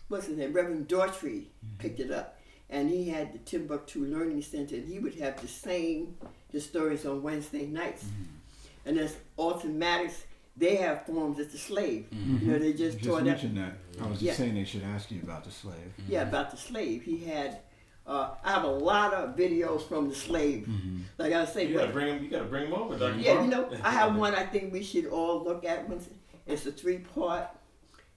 [0.09, 0.53] what's his name?
[0.53, 1.77] Reverend Daughtry mm-hmm.
[1.79, 2.39] picked it up.
[2.69, 6.17] And he had the Timbuktu Learning Center, and he would have the same
[6.53, 8.05] historians on Wednesday nights.
[8.05, 8.89] Mm-hmm.
[8.89, 10.25] And there's automatics,
[10.57, 12.07] they have forms at the slave.
[12.11, 12.51] You mm-hmm.
[12.53, 13.53] know, they just, You tore just that.
[13.53, 14.03] mentioned that.
[14.03, 14.35] I was just Yeah.
[14.35, 15.77] saying they should ask you about the slave.
[16.09, 16.29] Yeah, mm-hmm.
[16.29, 17.03] about the slave.
[17.03, 17.59] He had,
[18.07, 20.67] uh, I have a lot of videos from the slave.
[20.69, 20.99] Mm-hmm.
[21.19, 22.25] Like I say, You gotta bring him.
[22.25, 23.19] You gotta bring him over, Dr.
[23.19, 23.45] yeah, Barber.
[23.45, 25.89] you know, I have one I think we should all look at.
[25.89, 26.09] Once
[26.47, 27.49] It's a three part.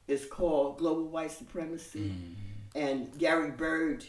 [0.07, 2.15] It's called Global White Supremacy.
[2.75, 4.03] And Gary Byrd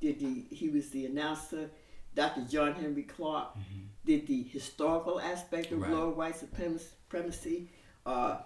[0.00, 1.70] did the, he was the announcer.
[2.14, 2.42] Dr.
[2.42, 3.56] John Henrik Clarke
[4.04, 5.90] did the historical aspect of Right.
[5.90, 7.68] global white supremacy.
[8.06, 8.38] Uh,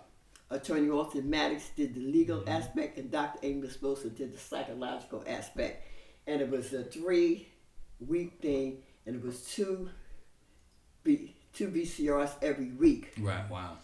[0.50, 3.38] Attorney Alton Maddox did the legal aspect, and Dr.
[3.44, 5.86] Amos Wilson did the psychological aspect.
[6.26, 7.48] And it was a three
[8.00, 9.90] week thing, and it was two
[11.04, 13.12] B, two VCRs every week.
[13.20, 13.48] Right.
[13.48, 13.76] Wow.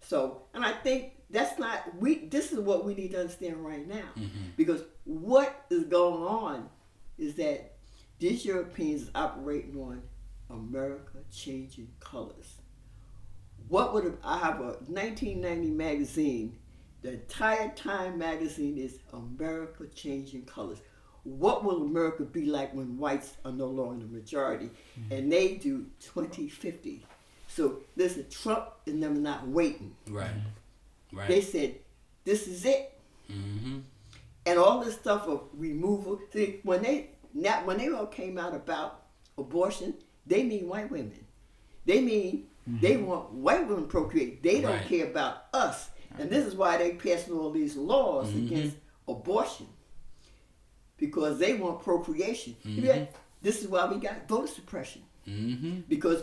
[0.00, 2.26] So, and I think that's not we.
[2.26, 4.50] This is what we need to understand right now, Mm-hmm.
[4.56, 6.68] because what is going on
[7.18, 7.72] is that
[8.18, 10.02] these Europeans are operating on
[10.50, 12.56] America changing colors.
[13.72, 16.58] What would have, I have a 1990 magazine?
[17.00, 20.76] The entire Time magazine is America changing colors.
[21.22, 24.68] What will America be like when whites are no longer the majority?
[25.10, 27.06] And they do 2050.
[27.48, 29.96] So listen, Trump and them not waiting.
[30.06, 30.28] Right.
[31.10, 31.28] Right.
[31.28, 31.76] They said,
[32.24, 33.00] this is it.
[33.30, 33.78] Mm-hmm.
[34.44, 36.20] And all this stuff of removal.
[36.30, 39.04] See, when they now when they all came out about
[39.38, 39.94] abortion,
[40.26, 41.24] they mean white women.
[41.86, 43.06] They mean they mm-hmm.
[43.06, 44.42] want white women to procreate.
[44.42, 44.86] They don't Right.
[44.86, 45.90] care about us.
[46.18, 48.46] And this is why they're passing all these laws mm-hmm.
[48.46, 48.76] against
[49.08, 49.66] abortion.
[50.96, 52.54] Because they want procreation.
[52.64, 53.12] Yeah, mm-hmm.
[53.40, 55.02] this is why we got voter suppression.
[55.26, 55.80] Mm-hmm.
[55.88, 56.22] Because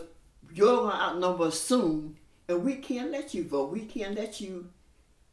[0.54, 2.16] you're gonna outnumber us soon,
[2.48, 3.70] and we can't let you vote.
[3.70, 4.70] We can't let you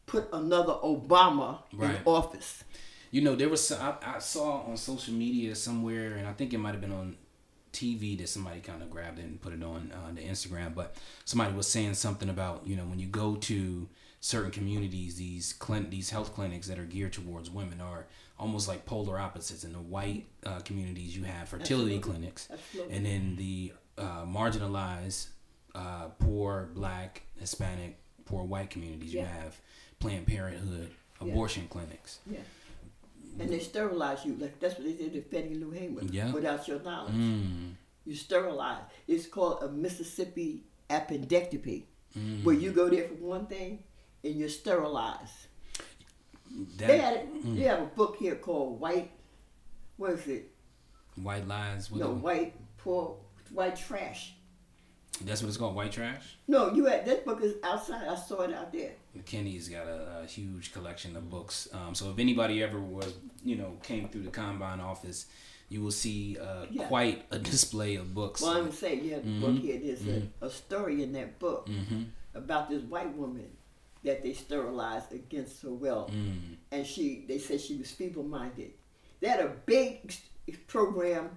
[0.05, 1.95] put another Obama Right.
[1.95, 2.63] in office.
[3.11, 6.53] You know, there was some, I, I saw on social media somewhere, and I think
[6.53, 7.15] it might have been on
[7.77, 10.73] TV that somebody kind of grabbed it and put it on uh, the Instagram.
[10.75, 13.87] But somebody was saying something about you know when you go to
[14.19, 18.07] certain communities, these clin- these health clinics that are geared towards women are
[18.39, 19.63] almost like polar opposites.
[19.63, 21.99] In the white uh, communities, you have fertility Absolutely.
[22.19, 22.95] clinics, Absolutely.
[22.95, 25.27] and in the uh, marginalized,
[25.75, 29.59] uh, poor black, Hispanic, poor white communities, you have
[29.99, 31.31] Planned Parenthood Yeah.
[31.31, 32.19] abortion clinics.
[32.29, 32.39] Yeah.
[33.39, 34.35] And they sterilize you.
[34.39, 35.99] Like that's what they did to Betty Lou.
[36.11, 36.31] Yeah.
[36.31, 37.13] Without your knowledge.
[37.13, 37.73] Mm.
[38.05, 38.83] You sterilize.
[39.07, 41.83] It's called a Mississippi appendectomy.
[42.17, 42.43] Mm.
[42.43, 43.83] Where you go there for one thing
[44.23, 45.47] and you're sterilized.
[46.77, 49.11] That they had it, they have a book here called White
[49.97, 50.51] what is it?
[51.15, 51.91] white lies.
[51.91, 53.17] No, white poor
[53.51, 54.33] white trash.
[55.21, 55.75] That's what it's called.
[55.75, 56.37] White trash.
[56.47, 58.07] No, you had that book is outside.
[58.07, 58.91] I saw it out there.
[59.25, 61.67] Kenny's got a, a huge collection of books.
[61.73, 65.25] Um, so if anybody ever was, you know, came through the combine office,
[65.69, 66.87] you will see uh, Yeah.
[66.87, 68.41] quite a display of books.
[68.41, 69.79] Well, I'm saying you have the book here.
[69.83, 72.03] There's a, a story in that book Mm-hmm.
[72.35, 73.47] about this white woman
[74.03, 76.55] that they sterilized against her will, Mm.
[76.71, 78.71] and she they said she was feeble-minded.
[79.19, 81.29] They had a big ex- ex- program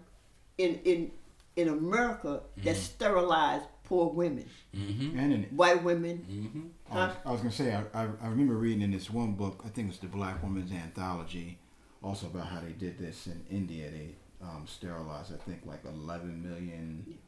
[0.59, 1.11] in in
[1.57, 5.19] in America that sterilized poor women, Mm-hmm.
[5.19, 6.71] And in white women.
[6.91, 6.99] Mm-hmm.
[6.99, 9.63] I was, I was gonna say I, I, I remember reading in this one book
[9.65, 11.59] I think it's the Black Woman's Anthology,
[12.03, 13.91] also about how they did this in India.
[13.91, 17.19] They um, sterilized I think like 11 million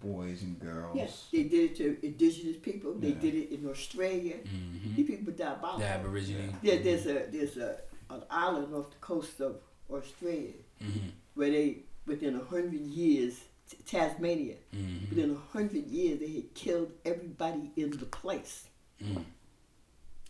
[0.00, 0.96] boys and girls.
[0.96, 2.94] Yes, they did it to indigenous people.
[2.94, 3.14] They Yeah.
[3.14, 4.36] did it in Australia.
[4.36, 4.94] Mm-hmm.
[4.96, 5.80] These people diabolical.
[5.80, 6.56] The Aborigine.
[6.62, 7.78] There, there's a there's a
[8.10, 9.56] an island off the coast of
[9.90, 10.52] Australia
[10.82, 11.08] Mm-hmm.
[11.34, 13.40] where they within a hundred years
[13.84, 15.10] Tasmania Mm-hmm.
[15.10, 18.67] within a hundred years they had killed everybody in the place.
[19.02, 19.24] Mm.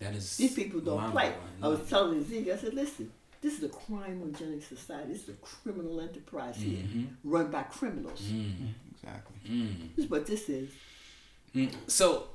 [0.00, 0.36] That is.
[0.36, 1.30] These people don't play.
[1.30, 1.62] mind-boggling.
[1.64, 5.12] I was telling Zeke, I said, listen, this is a criminogenic society.
[5.12, 7.08] This is a criminal enterprise here, Mhm.
[7.24, 8.20] run by criminals.
[8.22, 8.74] Mm.
[8.92, 9.36] Exactly.
[9.48, 9.96] Mm.
[9.96, 10.70] This is what this is.
[11.54, 12.28] Mm, So,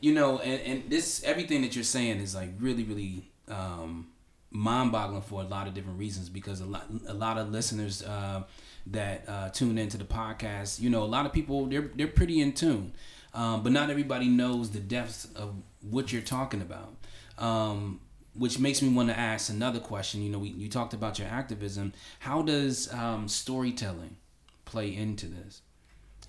[0.00, 4.08] you know, and, and this everything that you're saying is like really, really um,
[4.50, 6.28] mind-boggling for a lot of different reasons.
[6.28, 8.44] Because a lot, a lot of listeners uh,
[8.88, 12.40] that uh, tune into the podcast, you know, a lot of people they're they're pretty
[12.40, 12.92] in tune,
[13.34, 16.94] um, but not everybody knows the depths of what you're talking about.
[17.36, 18.00] Um,
[18.34, 20.22] which makes me want to ask another question.
[20.22, 21.92] You know, we, you talked about your activism.
[22.18, 24.16] How does um, storytelling
[24.64, 25.62] play into this,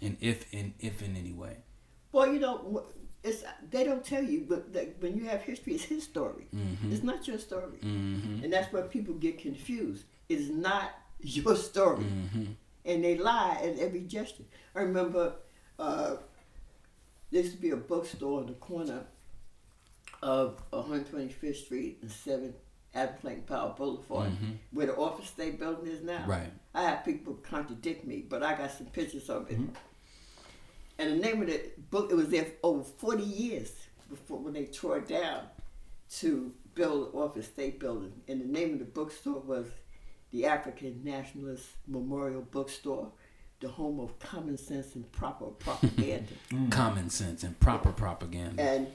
[0.01, 1.57] and if in if in any way?
[2.11, 2.83] Well, you know,
[3.23, 6.47] it's they don't tell you, but that when you have history, it's his story.
[6.91, 10.05] It's not your story, and that's where people get confused.
[10.29, 12.05] It's not your story,
[12.85, 14.43] and they lie at every gesture.
[14.75, 15.33] I remember
[15.79, 16.17] uh,
[17.31, 19.05] there used to be a bookstore in the corner
[20.21, 22.53] of 125th Street and 7
[22.93, 24.51] Adam Clayton Powell Boulevard, mm-hmm.
[24.71, 26.23] where the Office State Building is now.
[26.25, 26.51] Right.
[26.73, 29.59] I have people contradict me, but I got some pictures of it.
[29.59, 29.73] Mm-hmm.
[30.97, 31.61] And the name of the
[31.91, 33.73] book, it was there for over 40 years
[34.09, 35.43] before when they tore it down
[36.19, 38.13] to build the Office State Building.
[38.27, 39.65] And the name of the bookstore was
[40.31, 43.11] the African Nationalist Memorial Bookstore,
[43.59, 46.33] the home of common sense and proper propaganda.
[46.51, 46.71] Mm.
[46.71, 48.61] Common sense and proper propaganda.
[48.61, 48.87] and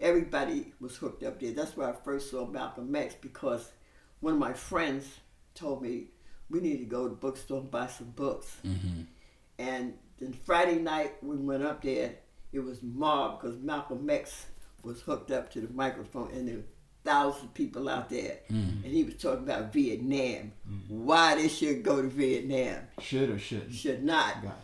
[0.00, 1.52] everybody was hooked up there.
[1.52, 3.70] That's where I first saw Malcolm X because
[4.20, 5.20] one of my friends
[5.54, 6.08] told me
[6.50, 8.56] we need to go to the bookstore and buy some books.
[8.66, 9.02] Mm-hmm.
[9.58, 12.14] And then Friday night we went up there.
[12.52, 14.46] It was mob because Malcolm X
[14.82, 16.62] was hooked up to the microphone and were
[17.06, 18.38] thousand people out there.
[18.50, 18.84] Mm-hmm.
[18.84, 20.52] And he was talking about Vietnam.
[20.70, 21.04] Mm-hmm.
[21.06, 22.80] Why they should go to Vietnam.
[23.00, 23.74] Should or shouldn't?
[23.74, 24.56] Should not Gotcha.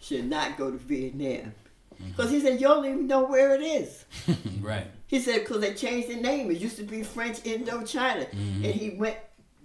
[0.00, 1.52] should not go to Vietnam.
[1.94, 2.10] Mm-hmm.
[2.10, 4.04] Because he said, you don't even know where it is.
[4.60, 4.86] right.
[5.06, 6.50] He said, because they changed the name.
[6.50, 8.30] It used to be French Indochina.
[8.32, 9.16] And he went,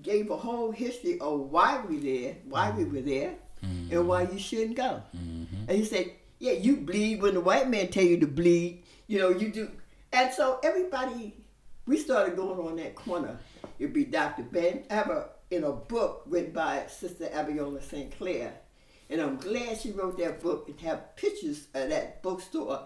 [0.02, 4.40] gave a whole history of why we there, why we were there, and why you
[4.40, 5.02] shouldn't go.
[5.14, 8.84] And he said, yeah, you bleed when the white man tell you to bleed.
[9.08, 9.70] You know, you do.
[10.14, 11.36] And so everybody,
[11.90, 13.40] we started going on that corner.
[13.80, 14.44] It'd be Dr.
[14.44, 14.84] Ben.
[14.92, 18.54] I have a, in a book written by Sister Abiola Sinclair.
[19.10, 22.86] And I'm glad she wrote that book and have pictures of that bookstore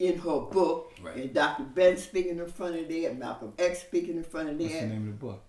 [0.00, 0.92] in her book.
[1.00, 1.18] Right.
[1.18, 1.62] And Dr.
[1.62, 4.66] Ben speaking in front of there, and Malcolm X speaking in front of there.
[4.66, 5.44] What's the name of the book?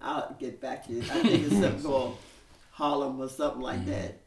[0.00, 1.02] I'll get back to you.
[1.02, 2.16] I think it's something called
[2.70, 3.90] Harlem or something like mm-hmm.
[3.90, 4.22] that.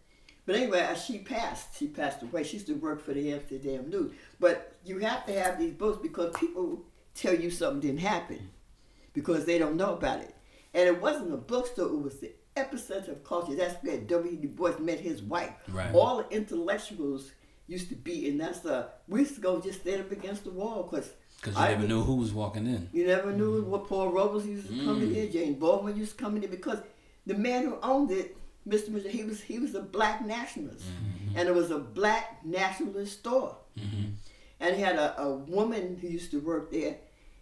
[0.45, 1.77] But anyway, she passed.
[1.77, 2.43] She passed away.
[2.43, 4.11] She used to work for the Amsterdam News.
[4.39, 6.83] But you have to have these books because people
[7.21, 8.49] tell you something didn't happen
[9.13, 10.36] because they don't know about it.
[10.73, 13.55] And it wasn't a bookstore, it was the epicenter of culture.
[13.55, 14.36] That's where W.
[14.36, 15.51] Du Bois met his wife.
[15.67, 15.93] Right.
[15.93, 17.32] All the intellectuals
[17.67, 20.51] used to be, and that's uh, we used to go just stand up against the
[20.51, 22.89] wall because Because you never knew who was walking in.
[22.91, 23.65] you never knew mm.
[23.65, 25.32] what Paul Robeson used to come in there, mm.
[25.34, 26.79] James Baldwin used to come in there because
[27.25, 28.36] the man who owned it,
[28.67, 28.89] Mr.
[28.89, 31.38] Mitchell, he was he was a black nationalist, mm-hmm.
[31.38, 34.10] and it was a black nationalist store, mm-hmm.
[34.60, 36.97] and he had a, a woman who used to work there,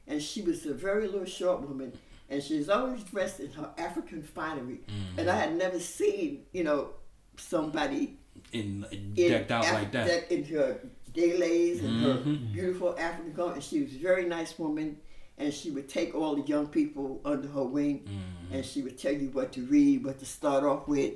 [0.07, 1.93] and she was a very little short woman,
[2.29, 4.79] and she's always dressed in her African finery,
[5.17, 6.89] and I had never seen you know
[7.37, 8.17] somebody
[8.51, 10.07] In, in decked out Af- like that.
[10.07, 10.79] decked in her
[11.13, 12.13] galays and her
[12.53, 13.55] beautiful African garment.
[13.57, 14.97] And she was a very nice woman,
[15.37, 18.53] and she would take all the young people under her wing, Mm-hmm.
[18.55, 21.13] and she would tell you what to read, what to start off with.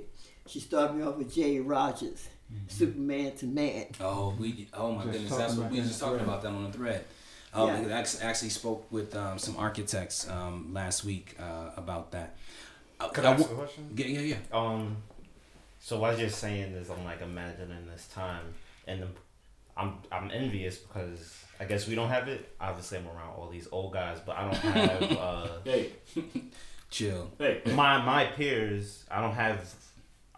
[0.48, 2.68] She started me off with Jay Rogers, Mm-hmm.
[2.68, 3.86] Superman to Man.
[4.02, 4.68] Oh, we.
[4.74, 6.28] Oh my Just goodness, that's what we were just talking thread.
[6.28, 7.06] about that on the thread.
[7.54, 7.98] Um, Yeah.
[7.98, 12.36] I actually spoke with um, some architects um, last week uh, about that.
[13.00, 13.90] Uh, Could I I ask wa- question?
[13.96, 14.38] Yeah, yeah, yeah.
[14.58, 14.98] Um,
[15.80, 18.54] so what you're saying is I'm like imagining this time,
[18.88, 19.04] and
[19.76, 22.48] I'm I'm envious because I guess we don't have it.
[22.60, 25.92] Obviously, I'm around all these old guys, but I don't have uh, Hey,
[26.92, 27.32] Chill.
[27.38, 27.62] hey.
[27.74, 29.04] my my peers.
[29.10, 29.58] I don't have,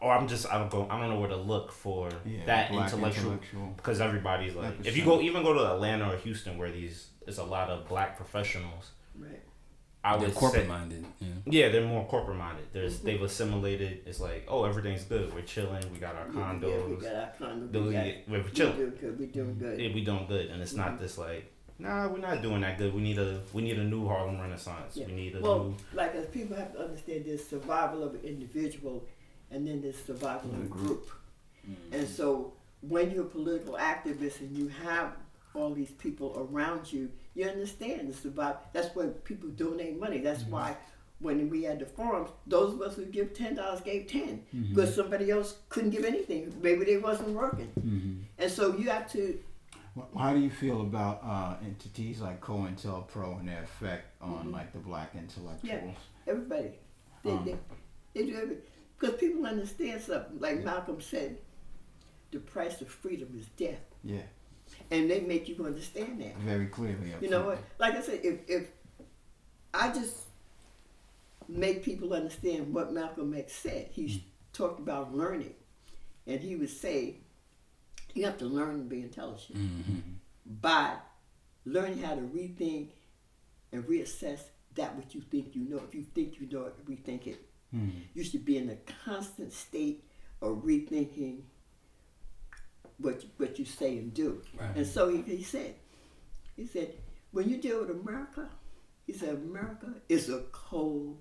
[0.04, 0.88] or I'm just I don't go.
[0.90, 3.74] I don't know where to look for Yeah, that intellectual, intellectual.
[3.78, 7.38] because everybody's like, if you go even go to Atlanta or Houston where these there's
[7.38, 8.92] a lot of black professionals.
[9.18, 9.42] Right.
[10.06, 11.06] I They're would corporate say, minded.
[11.20, 11.28] Yeah.
[11.46, 12.66] Yeah, they're more corporate minded.
[12.74, 13.06] There's mm-hmm.
[13.06, 14.02] they've assimilated.
[14.06, 15.34] It's like, oh, everything's good.
[15.34, 15.82] We're chilling.
[15.94, 17.02] We got our Yeah, we condos.
[17.02, 17.72] got our condos.
[17.72, 18.76] Do We we- got, we're we chilling.
[18.76, 19.20] doing good.
[19.20, 19.80] We doing good.
[19.80, 21.04] Yeah, we doing good, and it's not mm-hmm.
[21.04, 22.94] this like, nah, we're not doing that good.
[22.94, 24.98] We need a we need a new Harlem Renaissance.
[24.98, 25.06] Yeah.
[25.06, 25.76] We need a Well, new.
[25.94, 29.06] like as people have to understand, this survival of an individual,
[29.54, 31.10] and then there's survival of a group.
[31.92, 35.14] And so, when you're a political activist and you have
[35.56, 38.60] all these people around you, you understand the survival.
[38.74, 40.18] That's why people donate money.
[40.18, 40.76] That's why
[41.20, 44.94] when we had the forums, those of us who give ten dollars gave 10 because
[44.94, 46.54] somebody else couldn't give anything.
[46.62, 47.72] Maybe they wasn't working.
[48.38, 49.40] And so you have to
[50.18, 54.52] How do you feel about uh, entities like COINTELPRO and their effect on Mm-hmm.
[54.52, 55.62] like the black intellectuals?
[55.64, 55.94] Yeah,
[56.28, 56.72] Everybody.
[57.24, 57.46] They, Um.
[57.46, 57.56] they,
[58.16, 58.64] they do everything.
[59.04, 60.40] Because people understand something.
[60.40, 61.38] Like Malcolm said,
[62.32, 63.82] the price of freedom is death.
[64.02, 64.22] Yeah,
[64.92, 66.38] And they make you understand that.
[66.38, 67.14] very clearly.
[67.14, 67.60] up You know what?
[67.80, 68.68] Like I said, if, if
[69.74, 70.16] I just
[71.50, 74.22] make people understand what Malcolm X said, he mm.
[74.54, 75.54] talked about learning.
[76.26, 77.18] And he would say,
[78.14, 80.00] you have to learn to be intelligent mm-hmm.
[80.62, 80.94] by
[81.66, 82.92] learning how to rethink
[83.74, 84.40] and reassess
[84.76, 85.82] that which you think you know.
[85.90, 87.50] If you think you know it, rethink it.
[88.14, 90.04] You should be in a constant state
[90.42, 91.42] of rethinking
[92.98, 94.42] what you, what you say and do.
[94.60, 94.76] Right.
[94.76, 95.76] And so he, he said,
[96.56, 96.94] he said,
[97.32, 98.48] when you deal with America,
[99.08, 101.18] he said, America is a cold,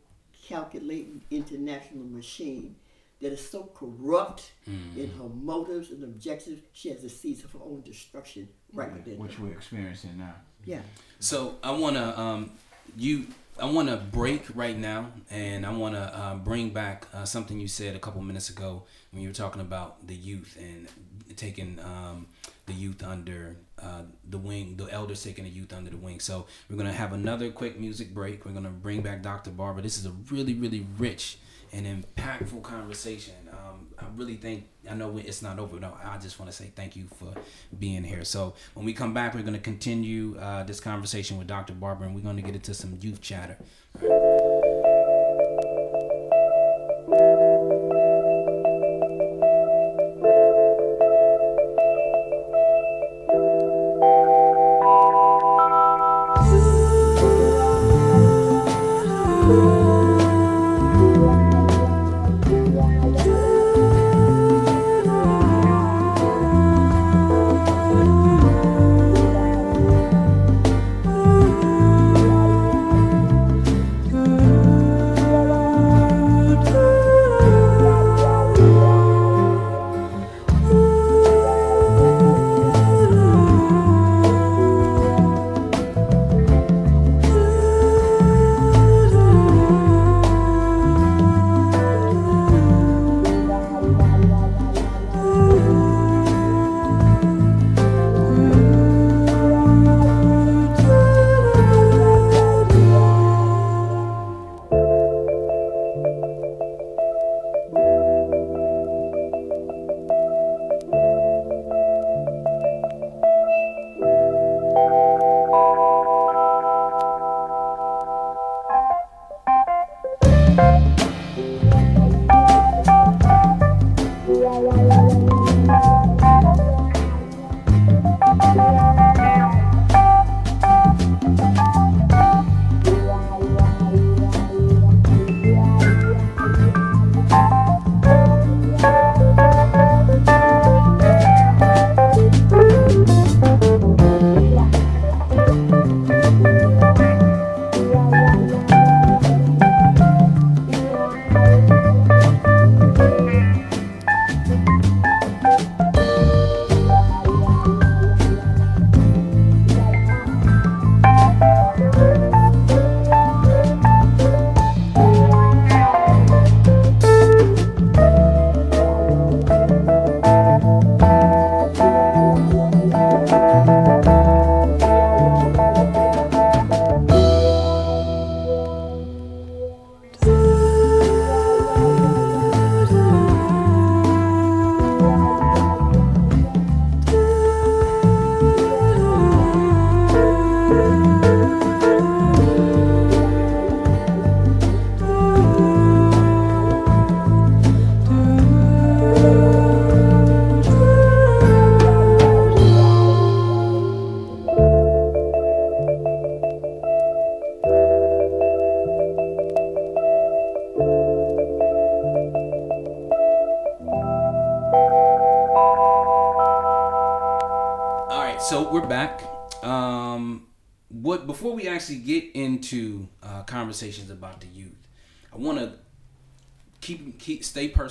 [0.47, 2.77] calculating international machine
[3.21, 7.61] that is so corrupt in her motives and objectives, she has the seeds of her
[7.63, 9.45] own destruction right within Which her.
[9.45, 10.35] we're experiencing now.
[10.65, 10.81] Yeah.
[11.21, 12.53] So I wanna um
[12.97, 13.27] you
[13.61, 17.95] I wanna break right now, and I wanna uh, bring back uh, something you said
[17.95, 20.89] a couple minutes ago when you were talking about the youth and
[21.37, 22.27] taking um,
[22.67, 26.19] the youth under uh, the wing, the elders taking the youth under the wing.
[26.19, 28.47] So we're gonna have another quick music break.
[28.47, 29.51] We're gonna bring back Dr.
[29.51, 29.83] Barber.
[29.83, 31.39] This is a really really rich
[31.73, 33.35] and impactful conversation.
[33.51, 35.79] Um, I really think I know it's not over.
[35.81, 37.33] No, I just want to say thank you for
[37.79, 38.25] being here.
[38.25, 41.73] So when we come back, we're going to continue uh, this conversation with Dr.
[41.73, 43.59] Barber, and we're going to get into some youth chatter.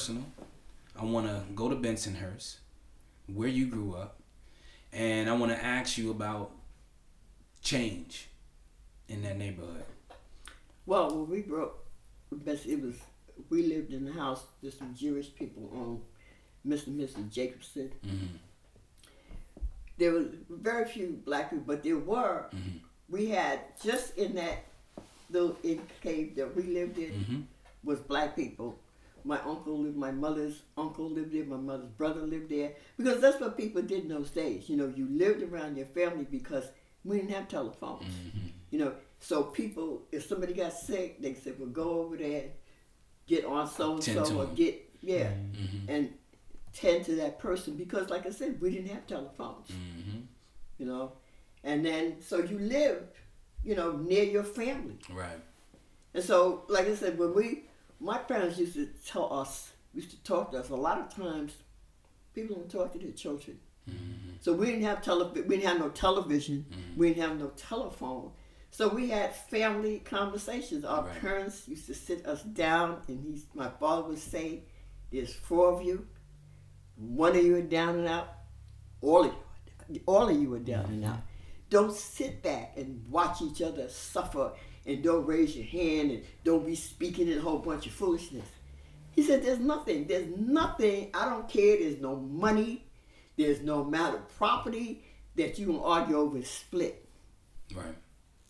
[0.02, 0.24] Personal.
[1.00, 2.56] I want to go to Bensonhurst,
[3.32, 4.20] where you grew up,
[4.92, 6.52] and I want to ask you about
[7.62, 8.28] change
[9.08, 9.84] in that neighborhood.
[10.88, 11.86] Well, when we broke,
[12.32, 12.96] it was
[13.52, 14.44] we lived in the house.
[14.64, 16.02] There's some Jewish people on
[16.68, 16.88] Mr.
[16.88, 17.32] and Mrs.
[17.32, 17.92] Jacobson.
[18.04, 18.36] Mm-hmm.
[20.00, 22.48] There was very few black people, but there were.
[22.56, 22.78] Mm-hmm.
[23.08, 24.66] We had just in that
[25.30, 27.42] little enclave that we lived in mm-hmm.
[27.84, 28.80] was black people.
[29.24, 32.74] My uncle lived, my mother's uncle lived there, my mother's brother lived there.
[32.98, 34.70] Because that's what people did in those days.
[34.70, 36.66] You know, you lived around your family because
[37.04, 38.06] we didn't have telephones.
[38.70, 42.46] You know, so people, if somebody got sick, they said, well, go over there,
[43.28, 45.30] get on so and so, or get, yeah,
[45.88, 46.14] and
[46.74, 47.76] tend to that person.
[47.76, 49.70] Because, like I said, we didn't have telephones.
[50.78, 51.12] You know,
[51.64, 53.18] and then so you lived,
[53.64, 54.98] you know, near your family.
[55.12, 55.40] Right.
[56.14, 57.64] And so, like I said, when we,
[58.02, 60.70] my parents used to tell us, used to talk to us.
[60.70, 61.54] A lot of times,
[62.34, 63.60] people don't talk to their children.
[63.90, 64.32] Mm-hmm.
[64.42, 66.66] So we didn't have tele, we didn't have no television,
[66.98, 68.32] we didn't have no telephone.
[68.72, 70.86] So we had family conversations.
[70.86, 71.20] Our Right.
[71.20, 74.64] parents used to sit us down, and he's, my father would say,
[75.12, 76.08] "There's four of you.
[76.96, 78.30] One of you are down and out.
[79.02, 79.34] All of
[79.90, 81.20] you, all of you are down and out.
[81.70, 84.54] Don't sit back and watch each other suffer,
[84.86, 88.48] and don't raise your hand, and don't be speaking in a whole bunch of foolishness."
[89.12, 90.08] He said, "There's nothing.
[90.08, 91.10] There's nothing.
[91.14, 91.78] I don't care.
[91.78, 92.86] There's no money.
[93.38, 95.04] There's no amount of property
[95.36, 97.08] that you can argue over and split."
[97.76, 97.96] Right.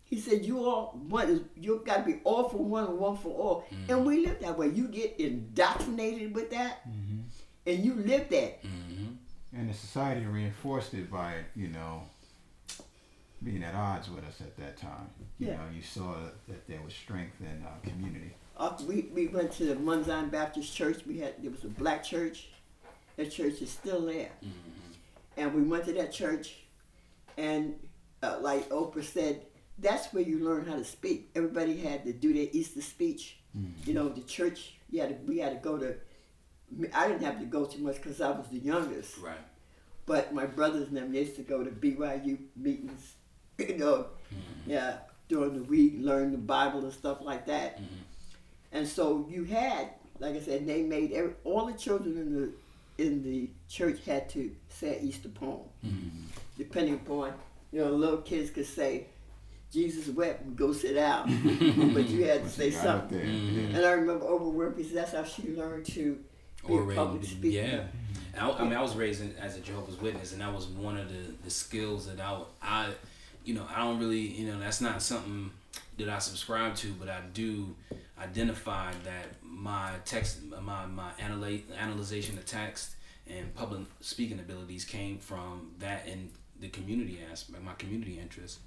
[0.04, 3.18] He said, "You all one is you got to be all for one and one
[3.18, 4.68] for all." And we live that way.
[4.68, 6.86] You get indoctrinated with that,
[7.66, 8.64] and you live that.
[8.64, 9.14] Mm-hmm.
[9.54, 12.04] And the society reinforced it by, you know,
[13.44, 15.10] being at odds with us at that time.
[15.40, 15.58] You Yeah.
[15.58, 16.16] know, you saw
[16.48, 18.36] that there was strength in uh, community.
[18.60, 22.04] After we, we went to the Munzine Baptist Church, we had there was a black
[22.04, 22.50] church.
[23.18, 24.30] That church is still there,
[25.38, 26.56] and we went to that church,
[27.38, 27.76] and
[28.24, 29.42] uh, like Oprah said,
[29.80, 31.30] that's where you learn how to speak.
[31.36, 33.38] Everybody had to do their Easter speech.
[33.86, 34.76] You know, the church.
[34.92, 35.96] You had to, we had to go to.
[36.96, 39.18] I didn't have to go too much because I was the youngest.
[39.18, 39.38] Right.
[40.06, 43.16] But my brothers and them they used to go to BYU meetings,
[43.70, 44.72] you know, mm-hmm.
[44.72, 44.98] yeah,
[45.28, 47.78] during the week, learn the Bible and stuff like that.
[47.78, 47.96] Mm-hmm.
[48.74, 49.90] And so you had,
[50.20, 52.52] like I said, they made every, all the children in the
[52.98, 56.26] in the church had to say an Easter poem, mm-hmm.
[56.58, 57.34] depending upon,
[57.72, 59.08] you know, little kids could say,
[59.72, 61.28] "Jesus wept," and go sit down,
[61.94, 63.18] but you had to say Got something.
[63.18, 63.78] there, yeah.
[63.78, 66.20] And I remember Oprah Winfrey said that's how she learned to
[66.68, 67.66] be a public speaker.
[67.66, 67.84] yeah.
[68.40, 70.98] I, I mean, I was raised in, as a Jehovah's Witness, and that was one
[70.98, 72.90] of the, the skills that I, I,
[73.44, 75.52] you know, I don't really, you know, that's not something
[75.98, 77.76] that I subscribe to, but I do
[78.20, 82.96] identify that my text, my my analyze, analyzation of text
[83.28, 86.30] and public speaking abilities came from that and
[86.60, 88.60] the community aspect, my community interest.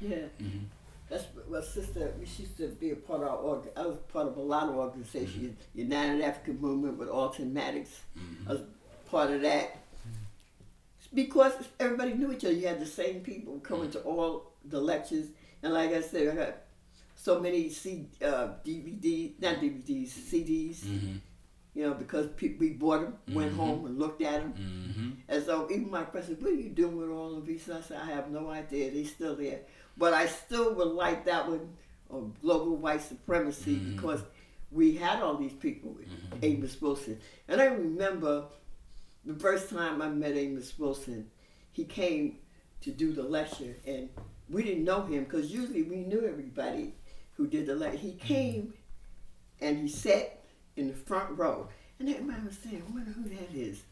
[0.00, 0.16] Yeah.
[0.40, 0.64] Mhm.
[1.08, 2.14] That's well, sister.
[2.18, 3.68] We used to be a part of our org.
[3.76, 5.58] I was part of a lot of organizations.
[5.74, 8.00] United African Movement with Alton Maddox.
[8.48, 8.62] I was
[9.10, 9.79] part of that.
[11.12, 12.54] Because everybody knew each other.
[12.54, 15.26] You had the same people coming to all the lectures,
[15.62, 16.54] and like I said, I got
[17.16, 20.78] so many C, uh, DVD, not DVDs, CDs.
[20.80, 21.16] Mm-hmm.
[21.74, 23.56] You know, because pe- we bought them, went Mhm.
[23.56, 24.54] home and looked at them.
[24.54, 25.10] Mm-hmm.
[25.28, 27.70] And so even my said, What are you doing with all of these?
[27.70, 28.90] I said, I have no idea.
[28.90, 29.60] They're still there.
[29.96, 31.68] But I still would like that one
[32.10, 33.94] of global white supremacy Mhm.
[33.94, 34.20] because
[34.72, 36.08] we had all these people, with
[36.42, 37.20] Amos Wilson.
[37.46, 38.46] And I remember
[39.24, 41.30] the first time I met Amos Wilson,
[41.72, 42.38] he came
[42.82, 44.08] to do the lecture and
[44.48, 46.94] we didn't know him because usually we knew everybody
[47.36, 47.98] who did the lecture.
[47.98, 48.74] He came
[49.60, 50.40] and he sat
[50.76, 51.68] in the front row.
[51.98, 53.82] And everybody was saying, I wonder who that is.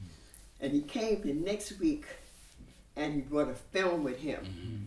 [0.61, 2.07] And he came the next week
[2.97, 4.43] and he brought a film with him.
[4.43, 4.85] Mm-hmm.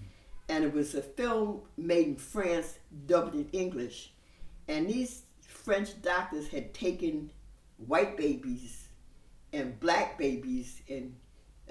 [0.49, 4.11] And it was a film made in France, dubbed in English.
[4.67, 7.31] And these French doctors had taken
[7.77, 8.80] white babies
[9.53, 11.15] and black babies and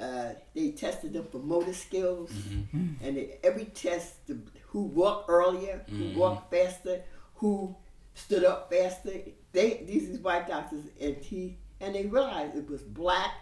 [0.01, 2.31] uh, they tested them for motor skills.
[2.31, 3.05] Mm-hmm.
[3.05, 6.19] And they, every test, the, who walked earlier, who mm-hmm.
[6.19, 7.03] walked faster,
[7.35, 7.77] who
[8.15, 9.13] stood up faster.
[9.53, 13.33] They these is white doctors and he and they realized it was black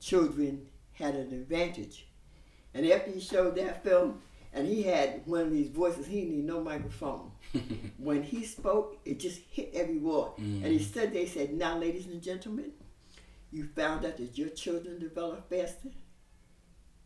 [0.00, 2.06] children had an advantage.
[2.74, 4.20] And after he showed that film,
[4.52, 7.30] and he had one of these voices, he didn't need no microphone.
[7.98, 10.34] when he spoke, it just hit every wall.
[10.38, 12.72] And he stood there, he said, Now, ladies and gentlemen,
[13.50, 15.88] you found out that your children develop faster.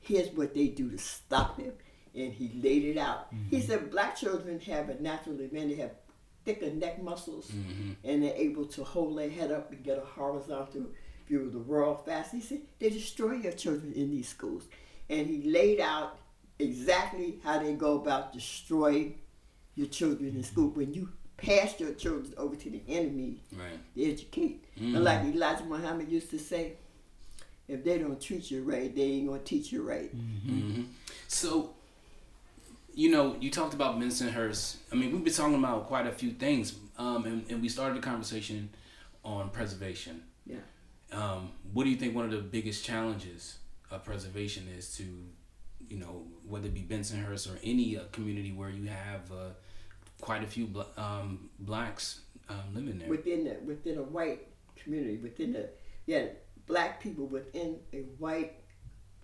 [0.00, 1.72] Here's what they do to stop them.
[2.14, 3.28] And he laid it out.
[3.50, 5.92] He said, Black children have a natural advantage, they have
[6.44, 7.92] thicker neck muscles, Mm-hmm.
[8.04, 10.86] and they're able to hold their head up and get a horizontal
[11.26, 12.32] view of the world fast.
[12.32, 14.64] He said, They destroy your children in these schools.
[15.08, 16.18] And he laid out
[16.58, 19.20] exactly how they go about destroying
[19.74, 20.68] your children in school.
[20.70, 21.08] When you
[21.42, 23.78] pass your children over to the enemy, Right.
[23.96, 24.64] they educate.
[24.78, 24.94] Mhm.
[24.96, 26.74] And like Elijah Muhammad used to say,
[27.68, 30.14] if they don't treat you right, they ain't gonna teach you right.
[30.16, 30.82] Mm-hmm.
[31.28, 31.74] So,
[32.94, 34.76] you know, you talked about Bensonhurst.
[34.90, 37.96] I mean, we've been talking about quite a few things, um, and, and we started
[37.96, 38.70] the conversation
[39.24, 40.22] on preservation.
[40.46, 40.56] Yeah.
[41.12, 43.58] Um, what do you think one of the biggest challenges
[43.90, 45.04] of preservation is to,
[45.88, 49.50] you know, whether it be Bensonhurst or any uh, community where you have uh,
[50.22, 53.08] quite a few bl- um, blacks um, living there?
[53.08, 55.68] Within the within a white community, within the
[56.06, 56.24] yeah,
[56.66, 58.54] black people within a white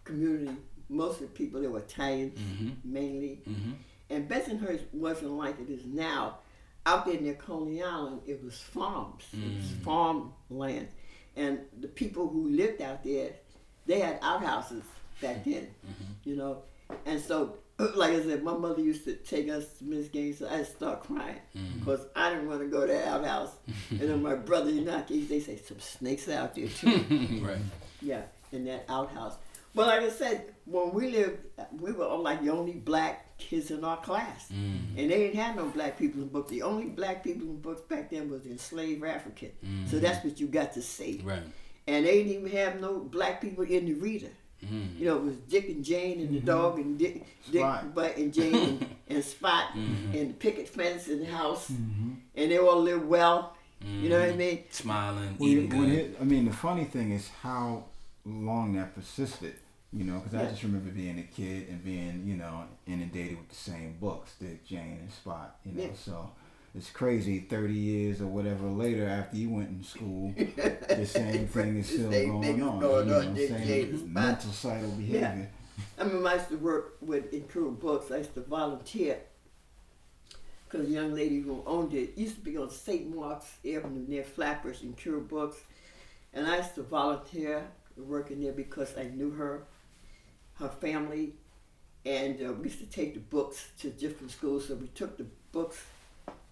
[0.04, 0.54] community
[0.90, 2.38] most of the people there were Italians
[2.84, 3.40] mainly.
[4.10, 6.38] And Bensonhurst wasn't like it is now.
[6.86, 9.24] Out there near Coney Island, it was farms.
[9.34, 10.88] It was farm land
[11.36, 13.32] And the people who lived out there,
[13.84, 14.84] they had outhouses
[15.20, 15.68] back then,
[16.24, 16.62] you know.
[17.04, 17.58] And so,
[17.94, 21.04] like I said, my mother used to take us to Miss Gaines, so I'd start
[21.04, 21.78] crying mm-hmm.
[21.78, 23.52] because I didn't want to go to the outhouse.
[23.90, 27.40] and then my brother, you know, they say some snakes out there too.
[27.42, 27.58] right.
[28.02, 29.36] Yeah, in that outhouse.
[29.74, 31.38] But like I said, when we lived,
[31.78, 34.78] we were like the only black kids in our class, mm.
[34.96, 36.50] and they didn't have no black people in books.
[36.50, 39.52] The only black people in books back then was the enslaved African.
[39.88, 40.00] So mm.
[40.00, 41.20] that's what you got to see.
[41.22, 41.42] Right.
[41.86, 44.30] And they didn't even have no black people in the reader.
[44.64, 44.98] Mm-hmm.
[44.98, 46.46] You know, it was Dick and Jane and the mm-hmm.
[46.46, 47.94] dog and Dick, Dick Spot.
[47.94, 50.16] Butt and Jane and, and Spot mm-hmm.
[50.16, 53.54] and the picket fence in the house, and they all lived well.
[53.80, 54.64] You know what I mean?
[54.70, 55.98] Smiling, Well, eating when good.
[55.98, 57.84] it- I mean, the funny thing is how
[58.24, 59.54] long that persisted.
[59.92, 63.48] You know, because I just remember being a kid and being, you know, inundated with
[63.48, 65.56] the same books, Dick, Jane, and Spot.
[65.64, 65.88] You know, Yeah.
[65.94, 66.30] so
[66.78, 67.40] it's crazy.
[67.40, 72.10] Thirty years or whatever later, after you went in school, the same thing is still
[72.10, 72.78] going on.
[72.80, 75.18] going you on, know, Dick, same and mental cycle behavior.
[75.20, 75.46] yeah.
[75.98, 78.10] I mean, I used to work with Nkiru Books.
[78.10, 79.18] I used to volunteer
[80.68, 83.14] because the young lady who owned it used to be on St.
[83.14, 85.56] Mark's Avenue near Flatbush in Cure Books.
[86.34, 87.66] And I used to volunteer
[87.96, 89.64] working there because I knew her,
[90.54, 91.34] her family,
[92.04, 94.68] and uh, we used to take the books to different schools.
[94.68, 95.78] So we took the books,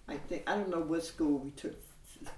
[0.08, 1.74] I think, I don't know what school we took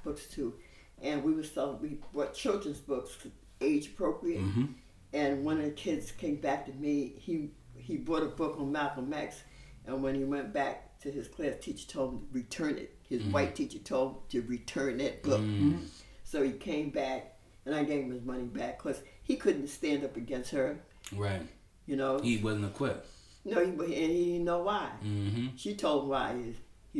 [0.04, 0.54] books to,
[1.02, 3.16] and we was selling, we bought children's books,
[3.60, 4.42] age appropriate.
[4.42, 4.64] Mm-hmm.
[5.12, 7.14] And one of the kids came back to me.
[7.18, 9.42] He he bought a book on Malcolm X,
[9.86, 12.98] and when he went back to his class, teacher told him to return it.
[13.08, 13.32] His mm-hmm.
[13.32, 15.40] white teacher told him to return that book.
[15.40, 15.78] Mm-hmm.
[16.24, 20.04] So he came back, and I gave him his money back because he couldn't stand
[20.04, 20.78] up against her.
[21.14, 21.40] Right.
[21.86, 23.06] You know, He wasn't equipped.
[23.46, 24.90] no, he, and he didn't know why.
[25.02, 25.56] Mm-hmm.
[25.56, 26.34] She told him why.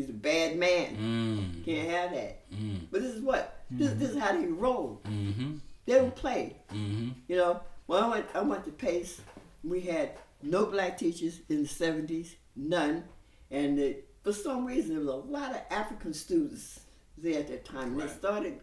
[0.01, 0.97] He's, a bad man.
[0.97, 1.65] Mm.
[1.65, 2.51] Can't have that.
[2.53, 2.87] Mm.
[2.91, 5.01] But this is what this, this is how they roll.
[5.05, 5.57] Mm-hmm.
[5.87, 6.57] They don't play.
[6.73, 7.09] Mm-hmm.
[7.29, 9.21] You know, when I went, I went to Pace,
[9.65, 13.05] we had no black teachers in the 70s, none.
[13.51, 16.81] And for some reason, there was a lot of African students
[17.17, 17.89] there at that time.
[17.89, 18.09] And Right.
[18.09, 18.61] they started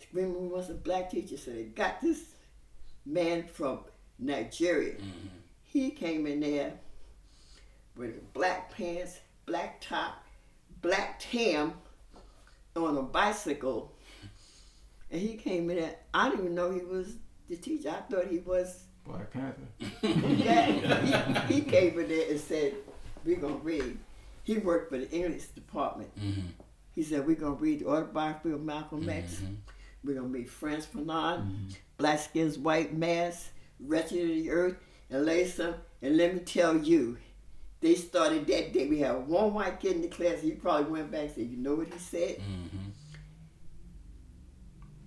[0.00, 1.44] screaming, we want some black teachers.
[1.44, 2.34] So they got this
[3.06, 3.80] man from
[4.18, 4.94] Nigeria.
[5.62, 6.74] He came in there
[7.96, 10.23] with black pants, black top,
[10.84, 11.72] black tam
[12.76, 13.92] on a bicycle.
[15.10, 15.96] And he came in there.
[16.12, 17.16] I didn't even know he was
[17.48, 17.88] the teacher.
[17.90, 18.84] I thought he was.
[19.04, 19.62] Black Panther.
[20.02, 20.66] Yeah,
[21.46, 22.74] he, he came in there and said,
[23.24, 23.98] "We're gonna read."
[24.42, 26.14] He worked for the English department.
[26.18, 26.48] Mm-hmm.
[26.92, 29.40] He said, "We're gonna read the autobiography of Malcolm X.
[30.02, 34.76] We're gonna read Frantz Fanon, Black Skins, White Masks, Wretched of the Earth,
[35.10, 37.16] and Latham." And let me tell you,
[37.84, 38.86] they started that day.
[38.88, 40.40] We had one white kid in the class.
[40.40, 42.88] He probably went back and said, "You know what he said?" Mm-hmm.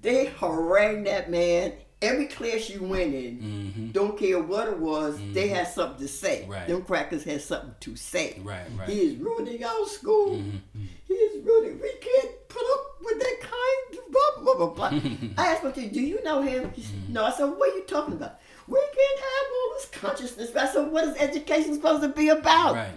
[0.01, 1.73] They harangued that man.
[1.99, 3.87] Every class you went in, Mm-hmm.
[3.91, 6.45] don't care what it was, they had something to say.
[6.47, 6.67] Right.
[6.67, 8.39] Them crackers had something to say.
[8.43, 8.87] Right, right.
[8.87, 10.35] He is ruining our school.
[10.37, 10.81] Mm-hmm.
[11.07, 11.79] He is ruining.
[11.81, 14.99] We can't put up with that kind of blah blah blah blah.
[15.43, 16.91] I asked him, "Do you know him?" He Mm-hmm.
[17.05, 18.39] said, "No." I said, "What are you talking about?
[18.67, 22.75] We can't have all this consciousness." I So "What is education supposed to be about?"
[22.75, 22.91] Right.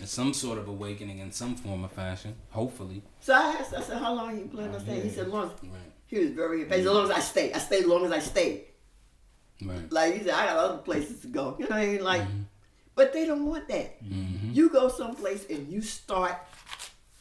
[0.00, 2.34] It's some sort of awakening in some form or fashion.
[2.50, 3.02] Hopefully.
[3.20, 5.92] So I asked, I said, "How long you planning on staying?" He said, "Long." Right.
[6.06, 6.86] He was very impatient.
[6.86, 8.64] As long as I stay, I stay as long as I stay.
[9.64, 9.90] Right.
[9.92, 11.56] Like he said, I got other places to go.
[11.58, 12.04] You know what I mean?
[12.04, 12.22] Like,
[12.94, 14.02] but they don't want that.
[14.04, 14.52] Mm-hmm.
[14.52, 16.36] You go someplace and you start,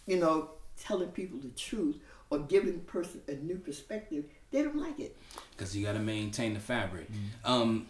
[0.08, 1.98] you know, telling people the truth
[2.30, 4.26] or giving person a new perspective.
[4.52, 5.16] They don't like it.
[5.52, 7.08] because you got to maintain the fabric.
[7.46, 7.88] Um,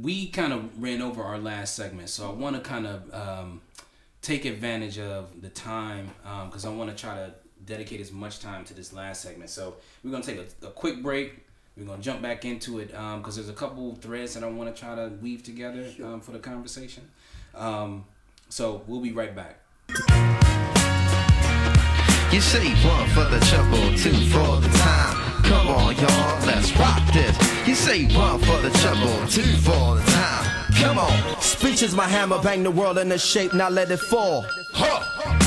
[0.00, 3.60] we kind of ran over our last segment, so I want to kind of um,
[4.22, 6.10] take advantage of the time
[6.46, 7.34] because I want to try to
[7.64, 9.50] dedicate as much time to this last segment.
[9.50, 11.44] So we're gonna take a, a quick break.
[11.76, 14.80] We're gonna jump back into it because there's a couple threads that I want to
[14.80, 17.08] try to weave together um, for the conversation.
[17.54, 18.04] Um,
[18.48, 19.60] so we'll be right back.
[22.32, 25.33] You say one for the trouble, two for the time.
[25.44, 27.36] Come on, y'all, let's rock this.
[27.66, 30.64] You say one for the trouble, two for the time.
[30.74, 31.40] Come on.
[31.40, 34.46] Speech is my hammer, bang the world into shape, now let it fall.
[34.72, 35.43] Huh.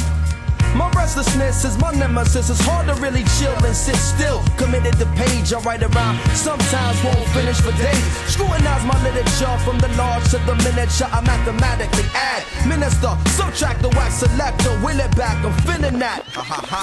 [1.08, 2.50] Restlessness is my nemesis.
[2.50, 4.44] It's hard to really chill and sit still.
[4.60, 6.20] Committed to page, I write around.
[6.36, 8.04] Sometimes won't finish for days.
[8.28, 11.08] Scrutinize my literature from the large to the miniature.
[11.08, 12.44] I mathematically add.
[12.68, 14.76] Minister, subtract the wax selector.
[14.84, 16.28] Will it back, I'm feeling that.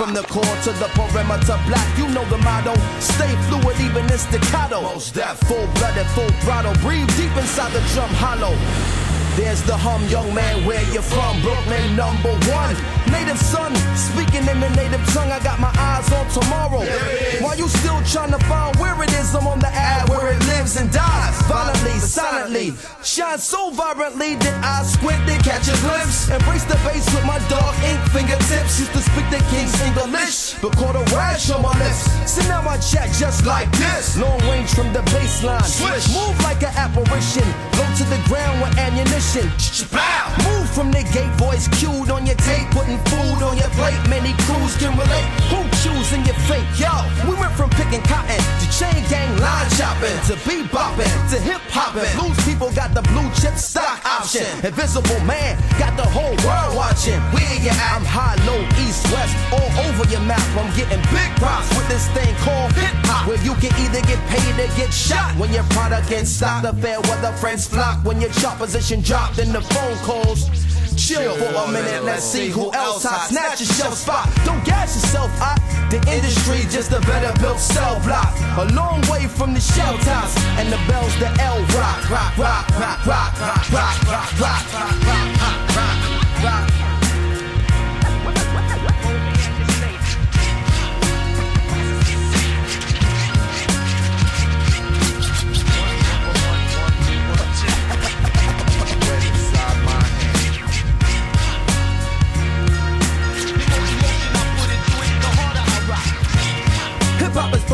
[0.00, 1.84] From the core to the perimeter, black.
[2.00, 2.72] You know the motto.
[3.04, 4.80] Stay fluid, even in staccato.
[4.80, 6.72] Mos Def, full blooded, full throttle.
[6.80, 8.56] Breathe deep inside the drum hollow.
[9.36, 11.42] There's the hum, young man, where you from?
[11.42, 12.76] Brooklyn number one.
[13.10, 16.86] Native son, speaking in the native tongue, I got my eyes on tomorrow.
[17.42, 20.38] While you still trying to find where it is, I'm on the ad where it
[20.46, 21.34] lives and dies.
[21.50, 26.30] Violently, silently, shine so vibrantly that I squint and catch a glimpse.
[26.30, 28.78] Embrace the bass with my dark ink fingertips.
[28.78, 32.06] Used to speak the king's English, but caught a rash on my lips.
[32.30, 34.16] So now I chat just like this.
[34.16, 35.66] Long range from the baseline.
[35.66, 36.06] Swish.
[36.14, 37.46] Move like an apparition.
[37.74, 39.23] Low to the ground with ammunition.
[39.34, 43.98] Move from the gate, voice cued on your tape, putting food on your plate.
[44.08, 45.26] Many crews can relate.
[45.50, 46.62] Who choosing your fate?
[46.78, 46.92] Yo,
[47.26, 52.06] we went from picking cotton to chain gang line chopping to bebopping to hip hopping.
[52.14, 54.46] Blues people got the blue chip stock option.
[54.62, 57.18] Invisible man got the whole world watching.
[57.34, 57.96] Where you at?
[57.96, 60.42] I'm high, low, east, west, all over your map.
[60.54, 63.26] I'm getting big props with this thing called hip hop.
[63.26, 66.66] Where you can either get paid or get shot when your product gets stopped.
[66.66, 70.50] The fair weather friends flock when your chart position dropped in the phone calls.
[70.96, 73.28] Chill for a minute, let's see who else hot.
[73.28, 74.26] Snatch your shelf spot.
[74.44, 75.60] Don't gas yourself out.
[75.88, 78.34] The industry just a better built cell block.
[78.58, 81.60] A long way from the shell tops and the bells the L.
[81.78, 85.93] Rock, rock, rock, rock, rock, rock, rock, rock, rock, rock, rock, rock,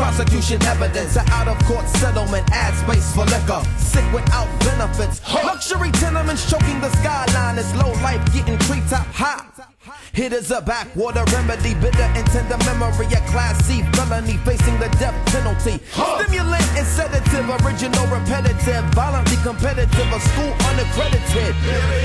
[0.01, 3.61] prosecution evidence, an out of court settlement, ad space for liquor.
[3.77, 5.21] Sick without benefits.
[5.31, 7.59] Luxury tenements choking the skyline.
[7.59, 9.70] It's low life getting treetop high.
[10.13, 15.15] Hitters a backwater remedy, bitter and tender memory, a class C felony facing the death
[15.31, 15.83] penalty.
[15.89, 21.55] Stimulant and sedative, original repetitive, violently competitive, a school unaccredited.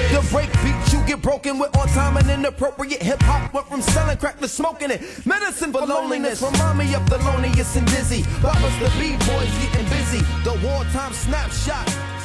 [0.09, 3.83] The break beat you get broken with on time and inappropriate hip hop went from
[3.83, 5.03] selling crack to smoking it.
[5.27, 8.23] Medicine for loneliness, remind me of Thelonious and dizzy.
[8.41, 10.21] Boppers the B-boys getting busy.
[10.45, 12.16] The wartime snapshot.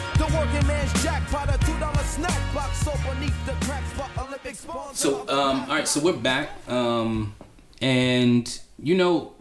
[4.94, 7.34] So, um, all right, so we're back, um,
[7.82, 9.34] and you know,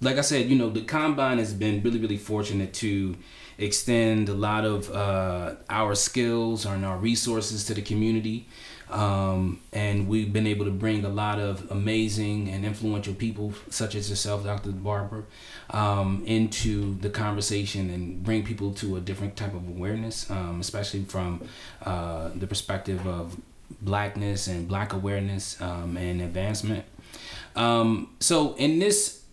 [0.00, 3.16] like I said, you know, the combine has been really, really fortunate to
[3.58, 8.46] extend a lot of uh, our skills and our resources to the community.
[8.90, 13.94] Um, and we've been able to bring a lot of amazing and influential people, such
[13.94, 14.70] as yourself, Dr.
[14.70, 15.24] Barber,
[15.70, 21.02] um, into the conversation and bring people to a different type of awareness, um, especially
[21.02, 21.46] from
[21.84, 23.40] uh, the perspective of
[23.80, 26.84] blackness and black awareness um, and advancement.
[27.56, 29.24] Um, so, in this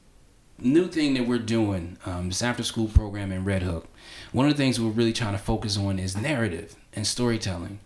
[0.57, 3.87] new thing that we're doing, um, this after school program in Red Hook,
[4.31, 7.79] one of the things we're really trying to focus on is narrative and storytelling.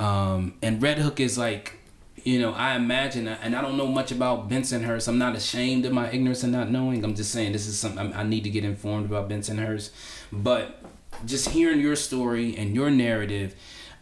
[0.00, 1.74] Um, and Red Hook is like,
[2.24, 5.08] you know, I imagine, and I don't know much about Bensonhurst.
[5.08, 7.04] I'm not ashamed of my ignorance and not knowing.
[7.04, 9.90] I'm just saying this is something I need to get informed about Bensonhurst.
[10.32, 10.82] But
[11.26, 13.54] just hearing your story and your narrative,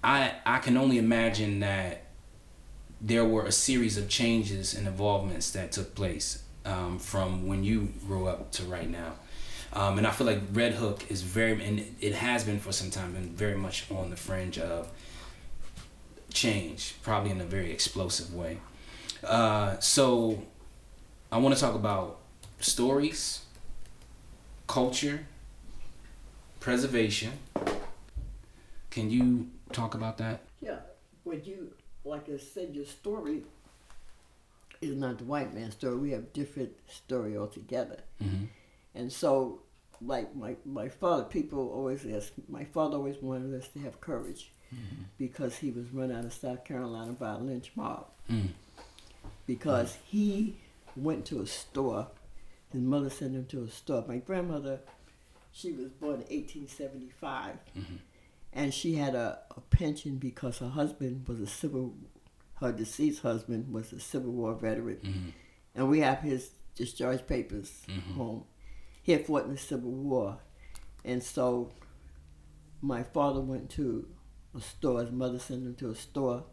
[0.05, 2.05] I I can only imagine that
[3.01, 7.92] there were a series of changes and involvements that took place um, from when you
[8.07, 9.14] grew up to right now.
[9.72, 12.90] Um, and I feel like Red Hook is very, and it has been for some
[12.90, 14.90] time, been very much on the fringe of
[16.33, 18.59] change, probably in a very explosive way.
[19.24, 20.43] Uh, so
[21.33, 22.18] I want to talk about
[22.61, 23.43] stories,
[24.66, 25.26] culture,
[26.61, 27.33] preservation.
[28.91, 30.41] Can you talk about that?
[30.61, 30.79] Yeah,
[31.24, 31.72] Would you,
[32.05, 33.43] like I said, your story
[34.81, 35.97] is not the white man's story.
[35.97, 37.99] We have different story altogether.
[38.22, 38.45] Mm-hmm.
[38.95, 39.61] And so,
[40.01, 44.53] like my, my father, people always ask, my father always wanted us to have courage
[45.16, 48.07] because he was run out of South Carolina by a lynch mob.
[48.31, 48.51] Mm.
[49.47, 50.57] Because he
[50.97, 52.09] went to a store,
[52.73, 54.05] his mother sent him to a store.
[54.07, 54.81] My grandmother,
[55.53, 57.95] she was born in 1875, mm-hmm.
[58.53, 61.95] and she had a, a pension because her husband was a civil,
[62.61, 65.29] her deceased husband was a Civil War veteran, mm-hmm.
[65.75, 68.12] and we have his discharge papers mm-hmm.
[68.12, 68.45] home.
[69.03, 70.39] He had fought in the Civil War,
[71.05, 71.73] and so
[72.83, 74.07] my father went to
[74.57, 75.01] a store.
[75.03, 76.44] His mother sent him to a store,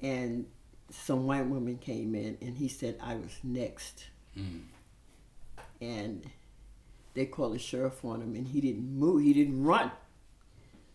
[0.00, 0.46] and
[0.90, 4.06] some white woman came in and he said I was next.
[4.36, 4.62] Mm.
[5.80, 6.28] And
[7.14, 9.90] they called the sheriff on him and he didn't move, he didn't run.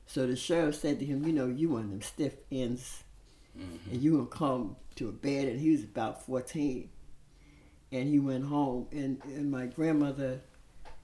[0.05, 3.03] So the sheriff said to him, You know, you one of them stiff ends
[3.91, 6.89] and you gonna come to a bed and he was about 14
[7.91, 10.41] and he went home and, and my grandmother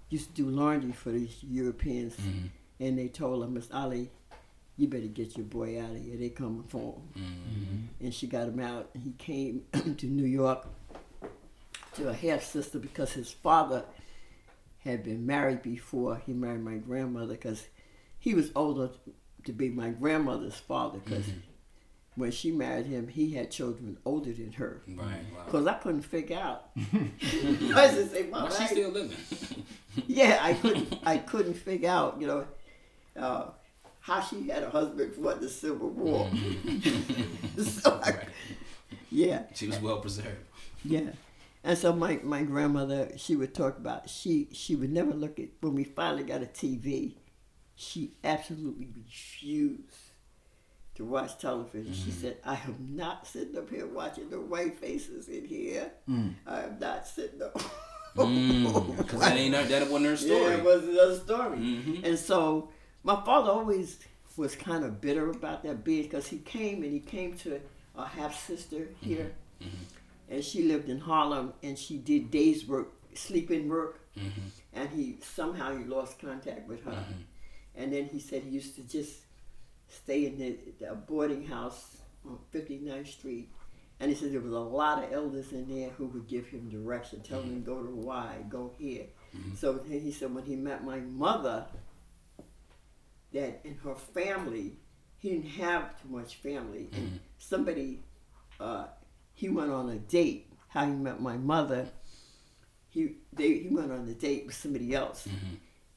[0.10, 2.48] used to do laundry for these Europeans Mm-hmm.
[2.82, 4.10] and they told her, Miss Ali,
[4.78, 6.18] you better get your boy out of here.
[6.18, 7.24] They coming for him.
[7.24, 8.06] Mm-hmm.
[8.06, 8.90] And she got him out.
[9.02, 9.64] He came
[9.98, 10.66] to New York
[11.96, 13.84] to a half sister because his father
[14.80, 17.68] had been married before he married my grandmother because
[18.18, 18.90] he was older
[19.46, 21.26] to be my grandmother's father because
[22.16, 24.82] when she married him, he had children older than her.
[24.88, 25.06] Right.
[25.36, 25.44] Wow.
[25.46, 26.70] Because I couldn't figure out.
[26.78, 29.18] I to say, Mom, Why she I- still living?
[30.08, 31.00] yeah, I couldn't.
[31.06, 32.46] I couldn't figure out, you know,
[33.18, 33.50] uh,
[34.02, 36.30] how she had a husband for the Civil War.
[37.58, 38.26] so I,
[39.12, 40.38] yeah, She was well preserved.
[40.84, 41.12] yeah.
[41.64, 45.50] And so my, my grandmother, she would talk about she she would never look at
[45.62, 47.14] when we finally got a TV,
[47.76, 49.84] she absolutely refused
[50.96, 51.94] to watch television.
[51.94, 55.92] She said, I am not sitting up here watching the white faces in here.
[56.48, 57.62] I am not sitting up.
[58.18, 59.08] Mm.
[59.08, 60.42] 'Cause that ain't her, that wasn't her story.
[60.52, 61.58] Yeah, it was another story.
[61.60, 62.04] Mhm.
[62.04, 62.70] And so
[63.04, 64.00] my father always
[64.38, 67.60] was kind of bitter about that being because he came and he came to
[67.96, 69.06] a half sister mm-hmm.
[69.06, 69.32] here,
[69.62, 69.84] mm-hmm.
[70.30, 74.42] and she lived in Harlem and she did days work, sleeping work, mm-hmm.
[74.74, 77.06] and he somehow he lost contact with her,
[77.76, 79.22] and then he said he used to just
[79.88, 83.50] stay in the, the boarding house on 59th Street.
[84.00, 86.70] And he said there was a lot of elders in there who would give him
[86.70, 89.06] direction, tell him go to Y, go here.
[89.56, 91.68] So then he said when he met my mother,
[93.34, 94.74] that in her family,
[95.18, 96.90] he didn't have too much family.
[96.94, 97.18] And mm-hmm.
[97.38, 98.04] somebody,
[98.60, 98.86] uh,
[99.34, 100.48] he went on a date.
[100.70, 101.90] How he met my mother,
[102.90, 105.28] he they he went on a date with somebody else.
[105.28, 105.56] Mm-hmm.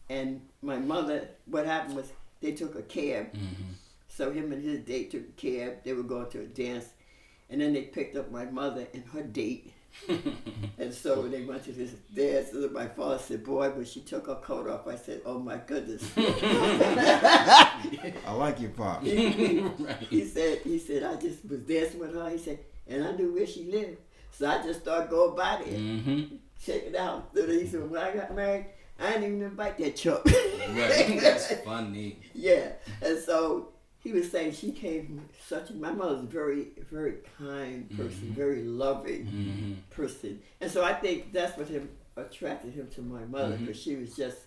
[0.09, 2.11] And my mother, what happened was
[2.41, 3.33] they took a cab.
[3.33, 3.73] Mm-hmm.
[4.09, 5.85] So him and his date took a cab.
[5.85, 6.87] They were going to a dance,
[7.51, 9.74] and then they picked up my mother and her date.
[10.79, 14.27] and so when they went to this dance, my father said, "Boy, when she took
[14.27, 19.03] her coat off, I said, oh my goodness." I like your pop.
[19.03, 19.65] he,
[20.11, 22.29] he said, he said, I just was dancing with her.
[22.31, 23.99] He said, and I knew where she lived,
[24.31, 26.37] so I just started going by there, Mm-hmm.
[26.65, 27.31] check it out.
[27.35, 28.67] So he said, when I got married,
[29.01, 30.25] I didn't even invite that chuck.
[30.27, 31.19] Right.
[31.21, 32.21] That's funny.
[32.35, 32.73] Yeah,
[33.03, 33.69] and so
[34.05, 35.71] he was saying she came such.
[35.71, 38.03] A, my mother's a very, very kind mm-hmm.
[38.03, 39.73] person, very loving Mm-hmm.
[39.91, 43.65] person, and so I think that's what him attracted him to my mother mm-hmm.
[43.65, 44.39] because she was just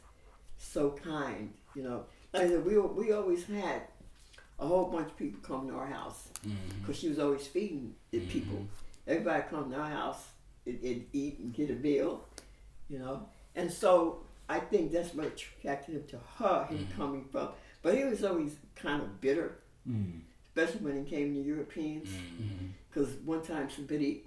[0.58, 1.54] so kind.
[1.76, 3.82] You know, like I said, we we always had
[4.60, 6.80] a whole bunch of people come to our house mm-hmm.
[6.80, 8.66] because she was always feeding the people.
[9.08, 10.24] Everybody come to our house
[10.66, 12.26] and, and eat and get a meal,
[12.90, 16.66] you know, and so I think that's what attracted him to her.
[16.66, 17.50] Him coming from,
[17.88, 19.60] but he was always kind of bitter,
[19.90, 20.20] mm.
[20.50, 22.10] especially when he came to Europeans.
[22.10, 22.66] Mm-hmm.
[22.90, 24.26] Because one time somebody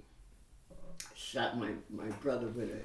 [1.13, 2.81] shot my, my brother with a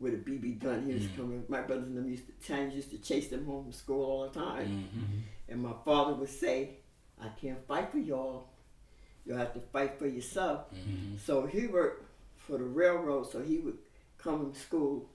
[0.00, 0.84] with a BB gun.
[0.84, 1.16] He was mm.
[1.16, 1.44] coming.
[1.46, 4.28] My brothers and them used to Chinese used to chase them home from school all
[4.28, 4.66] the time.
[4.66, 5.52] Mm-hmm.
[5.52, 6.78] And my father would say,
[7.20, 8.48] "I can't fight for y'all.
[9.24, 11.18] You'll have to fight for yourself." Mm-hmm.
[11.24, 12.06] So he worked
[12.38, 13.30] for the railroad.
[13.30, 13.78] So he would
[14.18, 15.08] come to school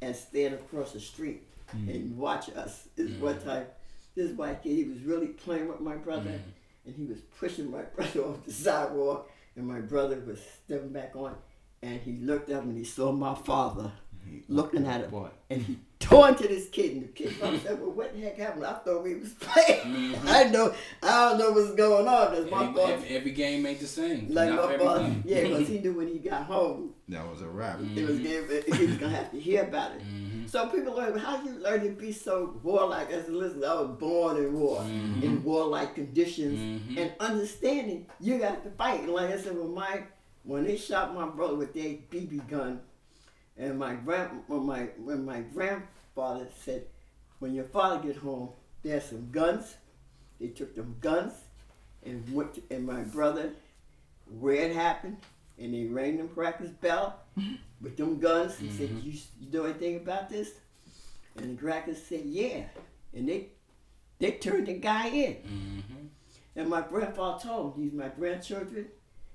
[0.00, 1.42] and stand across the street
[1.76, 1.94] mm.
[1.94, 2.88] and watch us.
[2.96, 3.66] This one time,
[4.16, 6.86] this white kid, he was really playing with my brother, mm-hmm.
[6.86, 11.14] and he was pushing my brother off the sidewalk, and my brother was stepping back
[11.14, 11.36] on,
[11.82, 13.92] and he looked up and he saw my father
[14.48, 15.28] looking at him, Boy.
[15.50, 18.38] and he tore into this kid, and the kid probably said, "Well, what the heck
[18.38, 18.64] happened?
[18.64, 19.80] I thought we was playing.
[19.80, 20.28] Mm-hmm.
[20.28, 23.66] I know, I don't know what's going on because my Every, father." every, every game
[23.66, 24.28] ain't the same.
[24.30, 27.42] Like Not my every father, yeah, because he knew when he got home, That was
[27.42, 27.78] a wrap.
[27.78, 27.98] Mm-hmm.
[27.98, 30.02] it was gonna, he was gonna have to hear about it.
[30.46, 30.56] Mm-hmm.
[30.56, 33.10] So people learn how you learn to be so warlike.
[33.10, 35.22] As a listen, I was born in war, mm-hmm.
[35.22, 36.98] in warlike conditions, mm-hmm.
[36.98, 39.00] and understanding you got to fight.
[39.00, 40.02] And like I said, when my
[40.44, 42.80] when they shot my brother with their BB gun,
[43.56, 46.86] and my grand when my when my grandfather said,
[47.38, 48.50] when your father get home,
[48.82, 49.76] there's some guns.
[50.40, 51.32] They took them guns
[52.04, 53.52] and went to, and my brother
[54.38, 55.18] where it happened,
[55.58, 57.20] and they rang them practice bell
[57.80, 58.58] with them guns.
[58.58, 59.06] He said, mm-hmm.
[59.06, 60.52] you, "You know anything about this?"
[61.36, 62.64] And the crackers said, "Yeah,"
[63.14, 63.48] and they
[64.18, 65.34] they turned the guy in.
[65.34, 66.06] Mm-hmm.
[66.56, 68.86] And my grandfather told them, "These my grandchildren."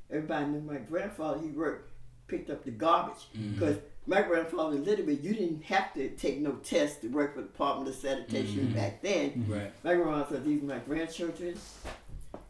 [0.09, 1.39] Everybody knew my grandfather.
[1.39, 1.89] He worked,
[2.27, 3.53] picked up the garbage mm-hmm.
[3.53, 3.77] because
[4.07, 7.89] my grandfather literally you didn't have to take no test to work for the Department
[7.89, 9.45] of Sanitation back then.
[9.47, 9.71] Right.
[9.83, 11.55] My grandfather said, "These are my grandchildren,"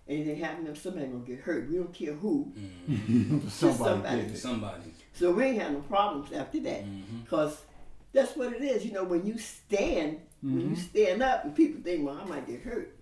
[0.08, 1.70] anything happen to them, somebody gonna get hurt.
[1.70, 2.52] We don't care who.
[2.58, 3.40] Mm-hmm.
[3.44, 4.38] Just Somebody did.
[4.38, 4.94] Somebody.
[5.14, 7.24] So we ain't had no problems after that, Mm-hmm.
[7.30, 7.62] cause
[8.14, 8.86] that's what it is.
[8.86, 10.70] You know, when you stand, when Mm-hmm.
[10.72, 12.96] you stand up, and people think, well, I might get hurt,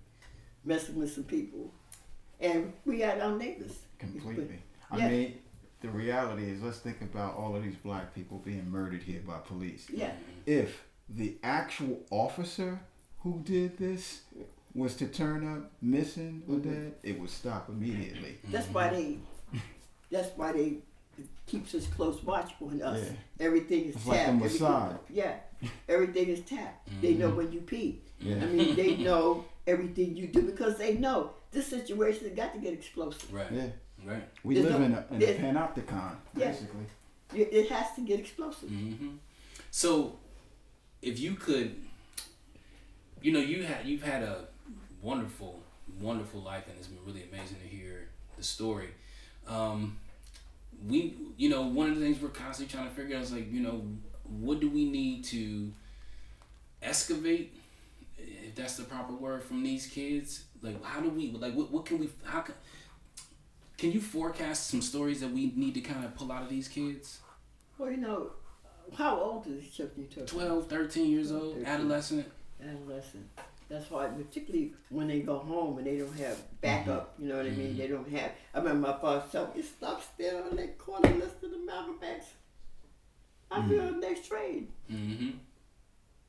[0.66, 1.72] messing with some people,
[2.40, 3.78] and we had our neighbors.
[3.98, 4.60] Completely.
[4.96, 5.06] Yeah.
[5.06, 5.40] I mean,
[5.82, 9.38] the reality is, let's think about all of these black people being murdered here by
[9.38, 9.88] police.
[9.90, 10.12] Yeah.
[10.46, 12.80] If the actual officer
[13.20, 14.22] who did this
[14.76, 16.70] was to turn up missing or Mm-hmm.
[16.70, 18.38] dead, it would stop immediately.
[18.52, 19.18] That's why they.
[20.12, 20.78] That's why they
[21.48, 23.02] keeps us close watch on us.
[23.04, 23.46] Yeah.
[23.48, 24.16] Everything is It's tapped.
[24.16, 25.36] like the everything- yeah,
[25.88, 26.90] everything is tapped.
[27.02, 28.02] They know when you pee.
[28.20, 28.36] Yeah.
[28.36, 32.60] I mean, they know everything you do because they know this situation has got to
[32.60, 33.34] get explosive.
[33.34, 33.52] Right.
[33.52, 33.68] Yeah.
[34.06, 34.24] Right.
[34.44, 36.52] We There's live no- in a, in a panopticon, Yeah.
[36.52, 36.86] basically.
[37.34, 38.70] It it has to get explosive.
[38.70, 39.18] hmm
[39.72, 40.18] So,
[41.02, 41.76] if you could,
[43.22, 44.46] you know, you had you've had a
[45.02, 45.62] wonderful,
[46.00, 48.08] wonderful life, and it's been really amazing to hear
[48.38, 48.90] the story.
[49.48, 49.98] Um,
[50.88, 53.52] we, you know, one of the things we're constantly trying to figure out is like,
[53.52, 53.84] you know,
[54.24, 55.74] what do we need to
[56.82, 57.56] excavate,
[58.18, 60.46] if that's the proper word, from these kids?
[60.62, 62.56] Like, how do we, like, what, what can we, how can,
[63.78, 66.68] can you forecast some stories that we need to kind of pull out of these
[66.68, 67.20] kids?
[67.78, 68.32] Well, you know,
[68.96, 70.28] how old is the children you took?
[70.28, 71.66] 12, 13 years old, 13.
[71.66, 72.32] adolescent.
[72.62, 73.28] adolescent.
[73.70, 77.46] That's why, particularly when they go home and they don't have backup, you know what
[77.46, 77.78] I mean?
[77.78, 78.32] They don't have.
[78.54, 82.00] I remember my father telling me, "Stop still in that corner, listen to the Malcolm
[82.02, 82.26] X."
[83.52, 84.68] I'll be on the next train.
[84.92, 85.30] Mm-hmm.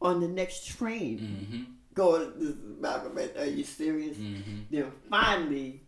[0.03, 1.63] On the next train, Mm-hmm.
[1.95, 3.39] going to Malcolm X.
[3.39, 4.17] Are you serious?
[4.17, 4.59] Mm-hmm.
[4.71, 5.83] Then finally,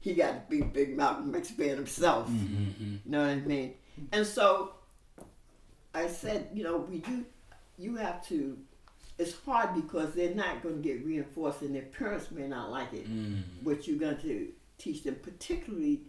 [0.00, 2.28] he got to be big Malcolm X fan himself.
[2.28, 2.96] Mm-hmm.
[3.04, 3.74] You know what I mean?
[4.12, 4.74] And so
[5.94, 7.24] I said, you know, we do,
[7.78, 8.56] you have to,
[9.18, 12.92] it's hard because they're not going to get reinforced and their parents may not like
[12.92, 13.40] it, Mm-hmm.
[13.64, 14.48] what you're going to
[14.78, 16.00] teach them, particularly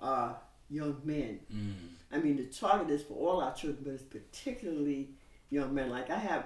[0.00, 0.34] uh,
[0.70, 1.40] young men.
[1.52, 2.14] Mm-hmm.
[2.14, 5.10] I mean, the target is for all our children, but it's particularly
[5.50, 5.90] young men.
[5.90, 6.44] Like I have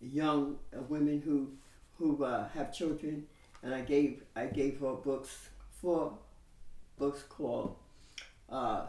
[0.00, 1.50] young uh, women who
[1.98, 3.26] who uh, have children,
[3.62, 5.48] and I gave I gave her books
[5.80, 6.12] four
[6.98, 7.76] books called
[8.50, 8.86] uh,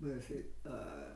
[0.00, 0.50] what is it?
[0.68, 1.12] Uh,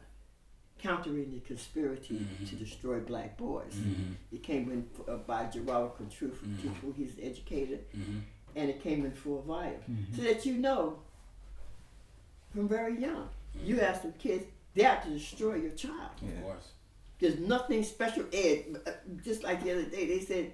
[0.83, 2.45] Countering the conspiracy mm-hmm.
[2.45, 3.73] to destroy black boys.
[3.75, 4.13] Mm-hmm.
[4.33, 6.93] It came in uh, by Gerald Truth, Truthful.
[6.97, 8.19] He's an educator, mm-hmm.
[8.57, 10.99] and it came in full volume, so that you know
[12.53, 13.29] from very young.
[13.65, 16.11] You have some kids, they have to destroy your child.
[16.21, 16.69] Of course.
[17.21, 18.81] There's nothing special ed.
[18.85, 18.91] uh,
[19.25, 20.51] Just like the other day, they said,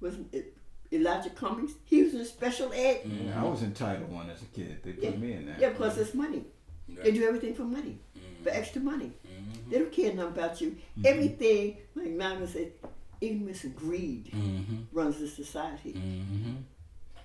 [0.00, 0.56] wasn't it
[0.90, 1.72] Elijah Cummings?
[1.84, 3.02] He was in special ed.
[3.04, 4.78] Yeah, I was in Title One as a kid.
[4.82, 5.56] They put Yeah, me in there.
[5.60, 6.44] yeah, plus it's money.
[6.88, 7.98] They do everything for money,
[8.42, 9.12] for extra money.
[9.48, 9.70] Mm-hmm.
[9.70, 10.76] They don't care nothing about you.
[11.04, 12.72] Everything, like Mama said,
[13.20, 14.76] ignorance and greed Mm-hmm.
[14.92, 15.92] runs the society.
[15.94, 16.54] Mm-hmm.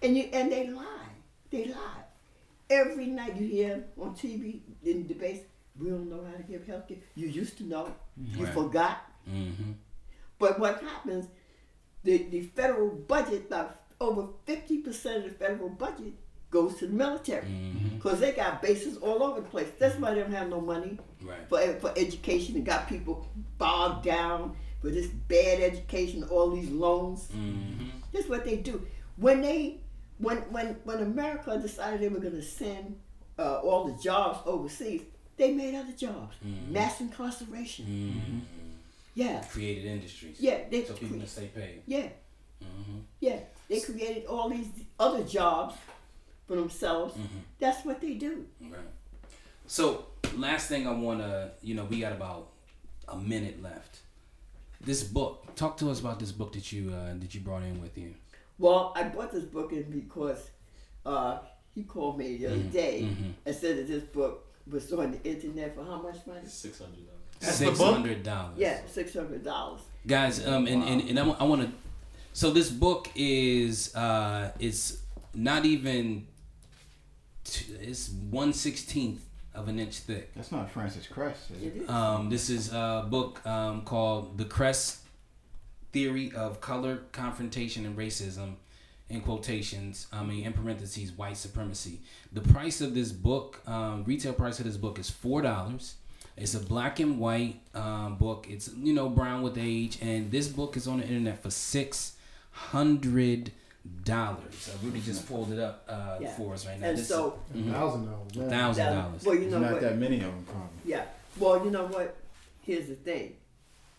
[0.01, 1.13] And you and they lie.
[1.49, 2.03] They lie.
[2.69, 5.43] Every night you hear on TV in debates,
[5.79, 6.97] we don't know how to give health care.
[7.15, 7.93] You used to know.
[8.17, 8.53] You Right.
[8.53, 8.97] forgot.
[9.29, 9.71] Mm-hmm.
[10.39, 11.27] But what happens,
[12.03, 13.69] the, the federal budget, like
[14.01, 16.13] over 50% of the federal budget
[16.53, 17.41] goes to the military.
[17.47, 17.95] Mm-hmm.
[17.95, 19.67] Because they got bases all over the place.
[19.79, 21.47] That's why they don't have no money Right.
[21.49, 23.27] for, for education and got people
[23.57, 27.27] bogged down for this bad education, all these loans.
[27.35, 27.87] Mm-hmm.
[28.13, 28.85] That's what they do.
[29.17, 29.79] When they,
[30.19, 32.97] when when when America decided they were going to send
[33.39, 35.01] uh, all the jobs overseas,
[35.37, 36.35] they made other jobs.
[36.69, 37.85] Mass incarceration.
[37.85, 38.39] Mm-hmm.
[39.15, 40.37] Yeah, Created industries.
[40.39, 41.81] yeah, they So people cre- can stay paid.
[41.87, 42.09] yeah,
[42.63, 42.99] Mm-hmm.
[43.19, 43.39] yeah.
[43.69, 44.67] They created all these
[44.99, 45.75] other jobs
[46.47, 47.13] for themselves.
[47.13, 47.39] Mm-hmm.
[47.59, 48.45] That's what they do.
[48.61, 48.79] Right.
[49.67, 52.49] So last thing I wanna, you know, we got about
[53.07, 53.99] a minute left.
[54.81, 55.55] This book.
[55.55, 58.13] Talk to us about this book that you uh, that you brought in with you.
[58.59, 60.49] Well, I bought this book in because
[61.05, 61.39] uh,
[61.73, 62.69] he called me the other Mm-hmm.
[62.69, 63.07] day
[63.45, 66.41] and said that this book was on the internet for how much money?
[66.47, 67.21] Six hundred dollars.
[67.39, 67.93] That's the Six book?
[67.93, 68.53] hundred dollars.
[68.57, 69.81] Yeah, six hundred dollars.
[70.05, 71.69] guys um and, and, and i, want to
[72.33, 74.97] so this book is uh it's
[75.33, 76.27] not even
[77.43, 79.19] t- it's 116th
[79.53, 81.49] of an inch thick That's not Frances Cress.
[81.51, 81.67] Is it?
[81.67, 81.89] It is.
[81.89, 85.01] um this is a book um called the Cress
[85.91, 88.55] theory of color confrontation and racism
[89.09, 91.99] in quotations i mean in parentheses white supremacy
[92.31, 95.95] the price of this book um, retail price of this book is four dollars
[96.35, 100.47] it's a black and white um, book it's you know brown with age and this
[100.47, 102.15] book is on the internet for six
[102.51, 103.51] hundred
[104.03, 106.29] dollars uh, rudy just pulled it up uh, Yeah.
[106.35, 108.35] for us right now And This so, Thousand dollars.
[108.35, 108.49] man.
[108.49, 109.81] thousand dollars well, you There's know not what?
[109.81, 110.69] that many of them, probably.
[110.85, 111.03] Yeah.
[111.37, 112.15] Well, you know what?
[112.61, 113.35] Here's the thing.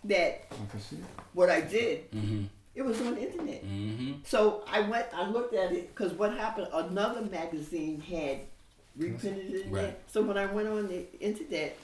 [0.04, 0.96] That I can see
[1.32, 2.44] what I did, mm-hmm.
[2.74, 3.64] It was on the internet.
[3.64, 4.12] Mm-hmm.
[4.24, 6.66] So I went, I looked at it because what happened?
[6.72, 8.40] Another magazine had
[8.96, 9.70] reprinted it in.
[9.70, 9.96] Right.
[10.10, 11.76] So when I went on the internet,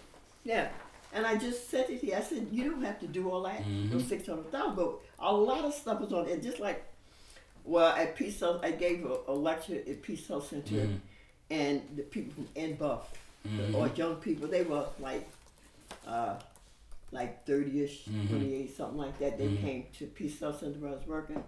[0.42, 0.68] yeah,
[1.14, 2.16] and I just said it here.
[2.16, 3.90] I said you don't have to do all that, Mhm.
[3.92, 6.42] those six hundred thousand, but a lot of stuff was on it.
[6.42, 6.84] Just like,
[7.70, 11.00] well, at Peace Health, I gave a, a lecture at Peace Health Center, Mhm.
[11.50, 13.02] and the people from NBUF,
[13.48, 13.74] Mhm.
[13.74, 15.26] or young people, they were like,
[16.06, 16.34] uh,
[17.12, 18.28] like 30-ish, Mhm.
[18.28, 19.38] 28, something like that.
[19.38, 19.60] They Mhm.
[19.60, 21.42] came to Peace Health Center where I was working.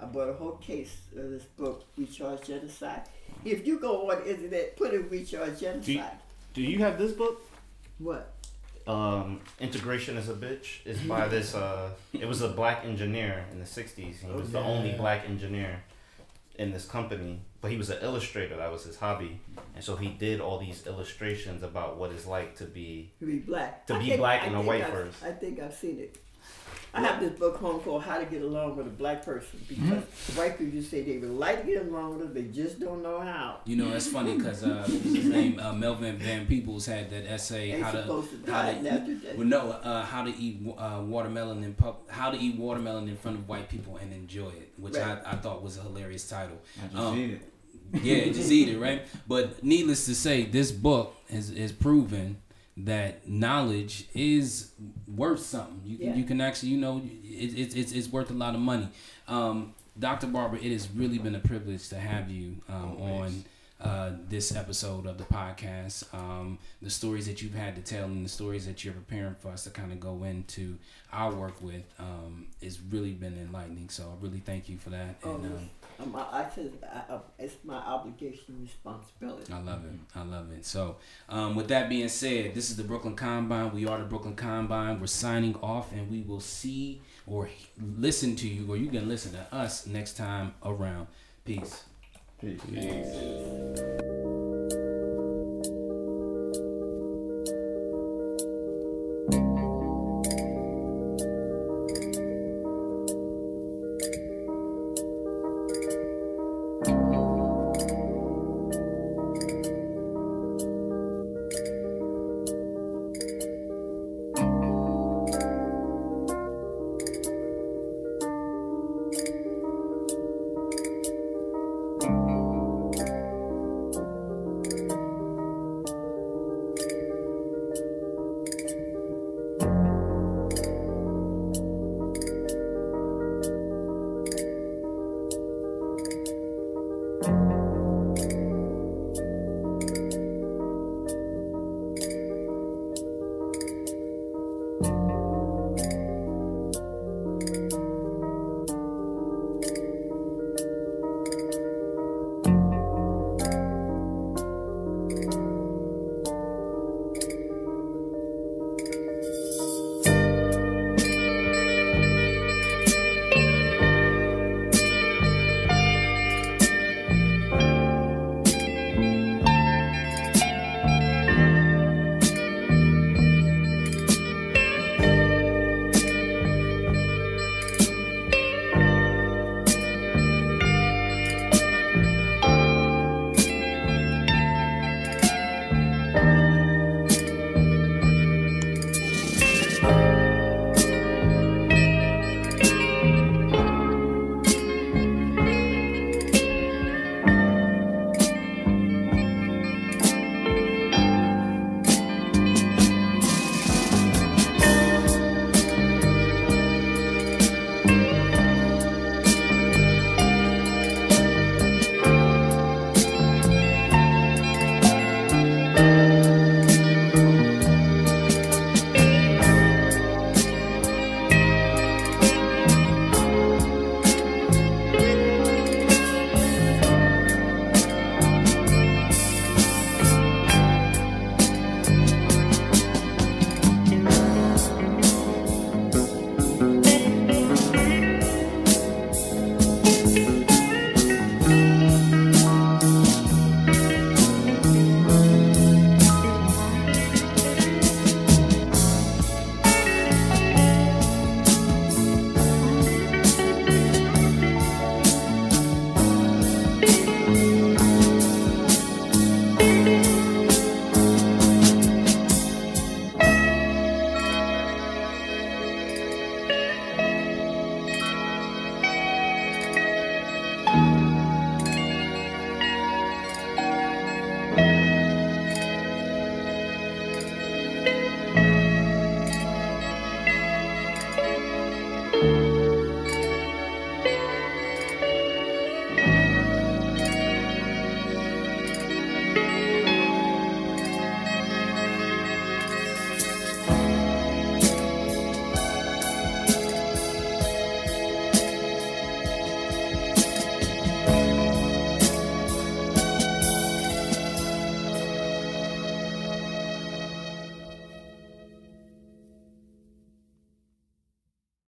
[0.00, 3.02] I bought a whole case of this book, We Charge Genocide.
[3.44, 6.18] If you go on the internet, put in We Charge Do you, Genocide.
[6.54, 7.42] do you have this book?
[7.98, 8.32] What?
[8.88, 10.84] Um, Integration is a bitch.
[10.86, 11.54] is by this.
[11.54, 14.20] Uh, it was a black engineer in the '60s.
[14.24, 15.82] He was the only black engineer
[16.56, 18.56] in this company, but he was an illustrator.
[18.56, 19.40] That was his hobby,
[19.74, 23.38] and so he did all these illustrations about what it's like to be To be
[23.40, 23.86] black.
[23.88, 26.16] To be think- black I in a white I've- I think I've seen it.
[26.94, 30.02] I have this book home called How to Get Along with a Black Person because
[30.36, 33.02] white people just say they would like to get along with us, they just don't
[33.02, 33.60] know how.
[33.66, 35.60] You know, it's funny because uh, his name?
[35.60, 37.72] Uh, Melvin Van Peebles had that essay.
[37.72, 39.36] They how to to how to after that.
[39.38, 43.16] well, no, uh, how to eat uh, watermelon in pub, how to eat watermelon in
[43.16, 45.18] front of white people and enjoy it, which Right.
[45.24, 46.58] I, I thought was a hilarious title.
[46.82, 48.02] I just Um, eat it.
[48.02, 49.02] yeah, just eat it, right?
[49.28, 52.38] But needless to say, this book has is proven
[52.84, 54.70] that knowledge is
[55.06, 55.80] worth something.
[55.84, 56.14] You can Yeah.
[56.16, 58.88] you can actually you know it, it, it's it's worth a lot of money.
[59.26, 60.28] Um, Dr.
[60.28, 63.44] Barber, it has really been a privilege to have you um, on
[63.80, 66.12] uh, this episode of the podcast.
[66.14, 69.50] Um, the stories that you've had to tell and the stories that you're preparing for
[69.50, 70.78] us to kind of go into
[71.12, 73.88] our work with um, has really been enlightening.
[73.88, 75.16] So I really thank you for that.
[75.24, 75.70] Oh, And, um,
[76.00, 79.52] Um, I, I said I, I, it's my obligation and responsibility.
[79.52, 79.98] I love it.
[80.14, 80.64] I love it.
[80.64, 80.96] So,
[81.28, 83.72] um, with that being said, this is the Brooklyn Combine.
[83.72, 85.00] We are the Brooklyn Combine.
[85.00, 87.48] We're signing off, and we will see or
[87.98, 91.08] listen to you, or you can listen to us next time around.
[91.44, 91.84] Peace.
[92.40, 92.60] Peace.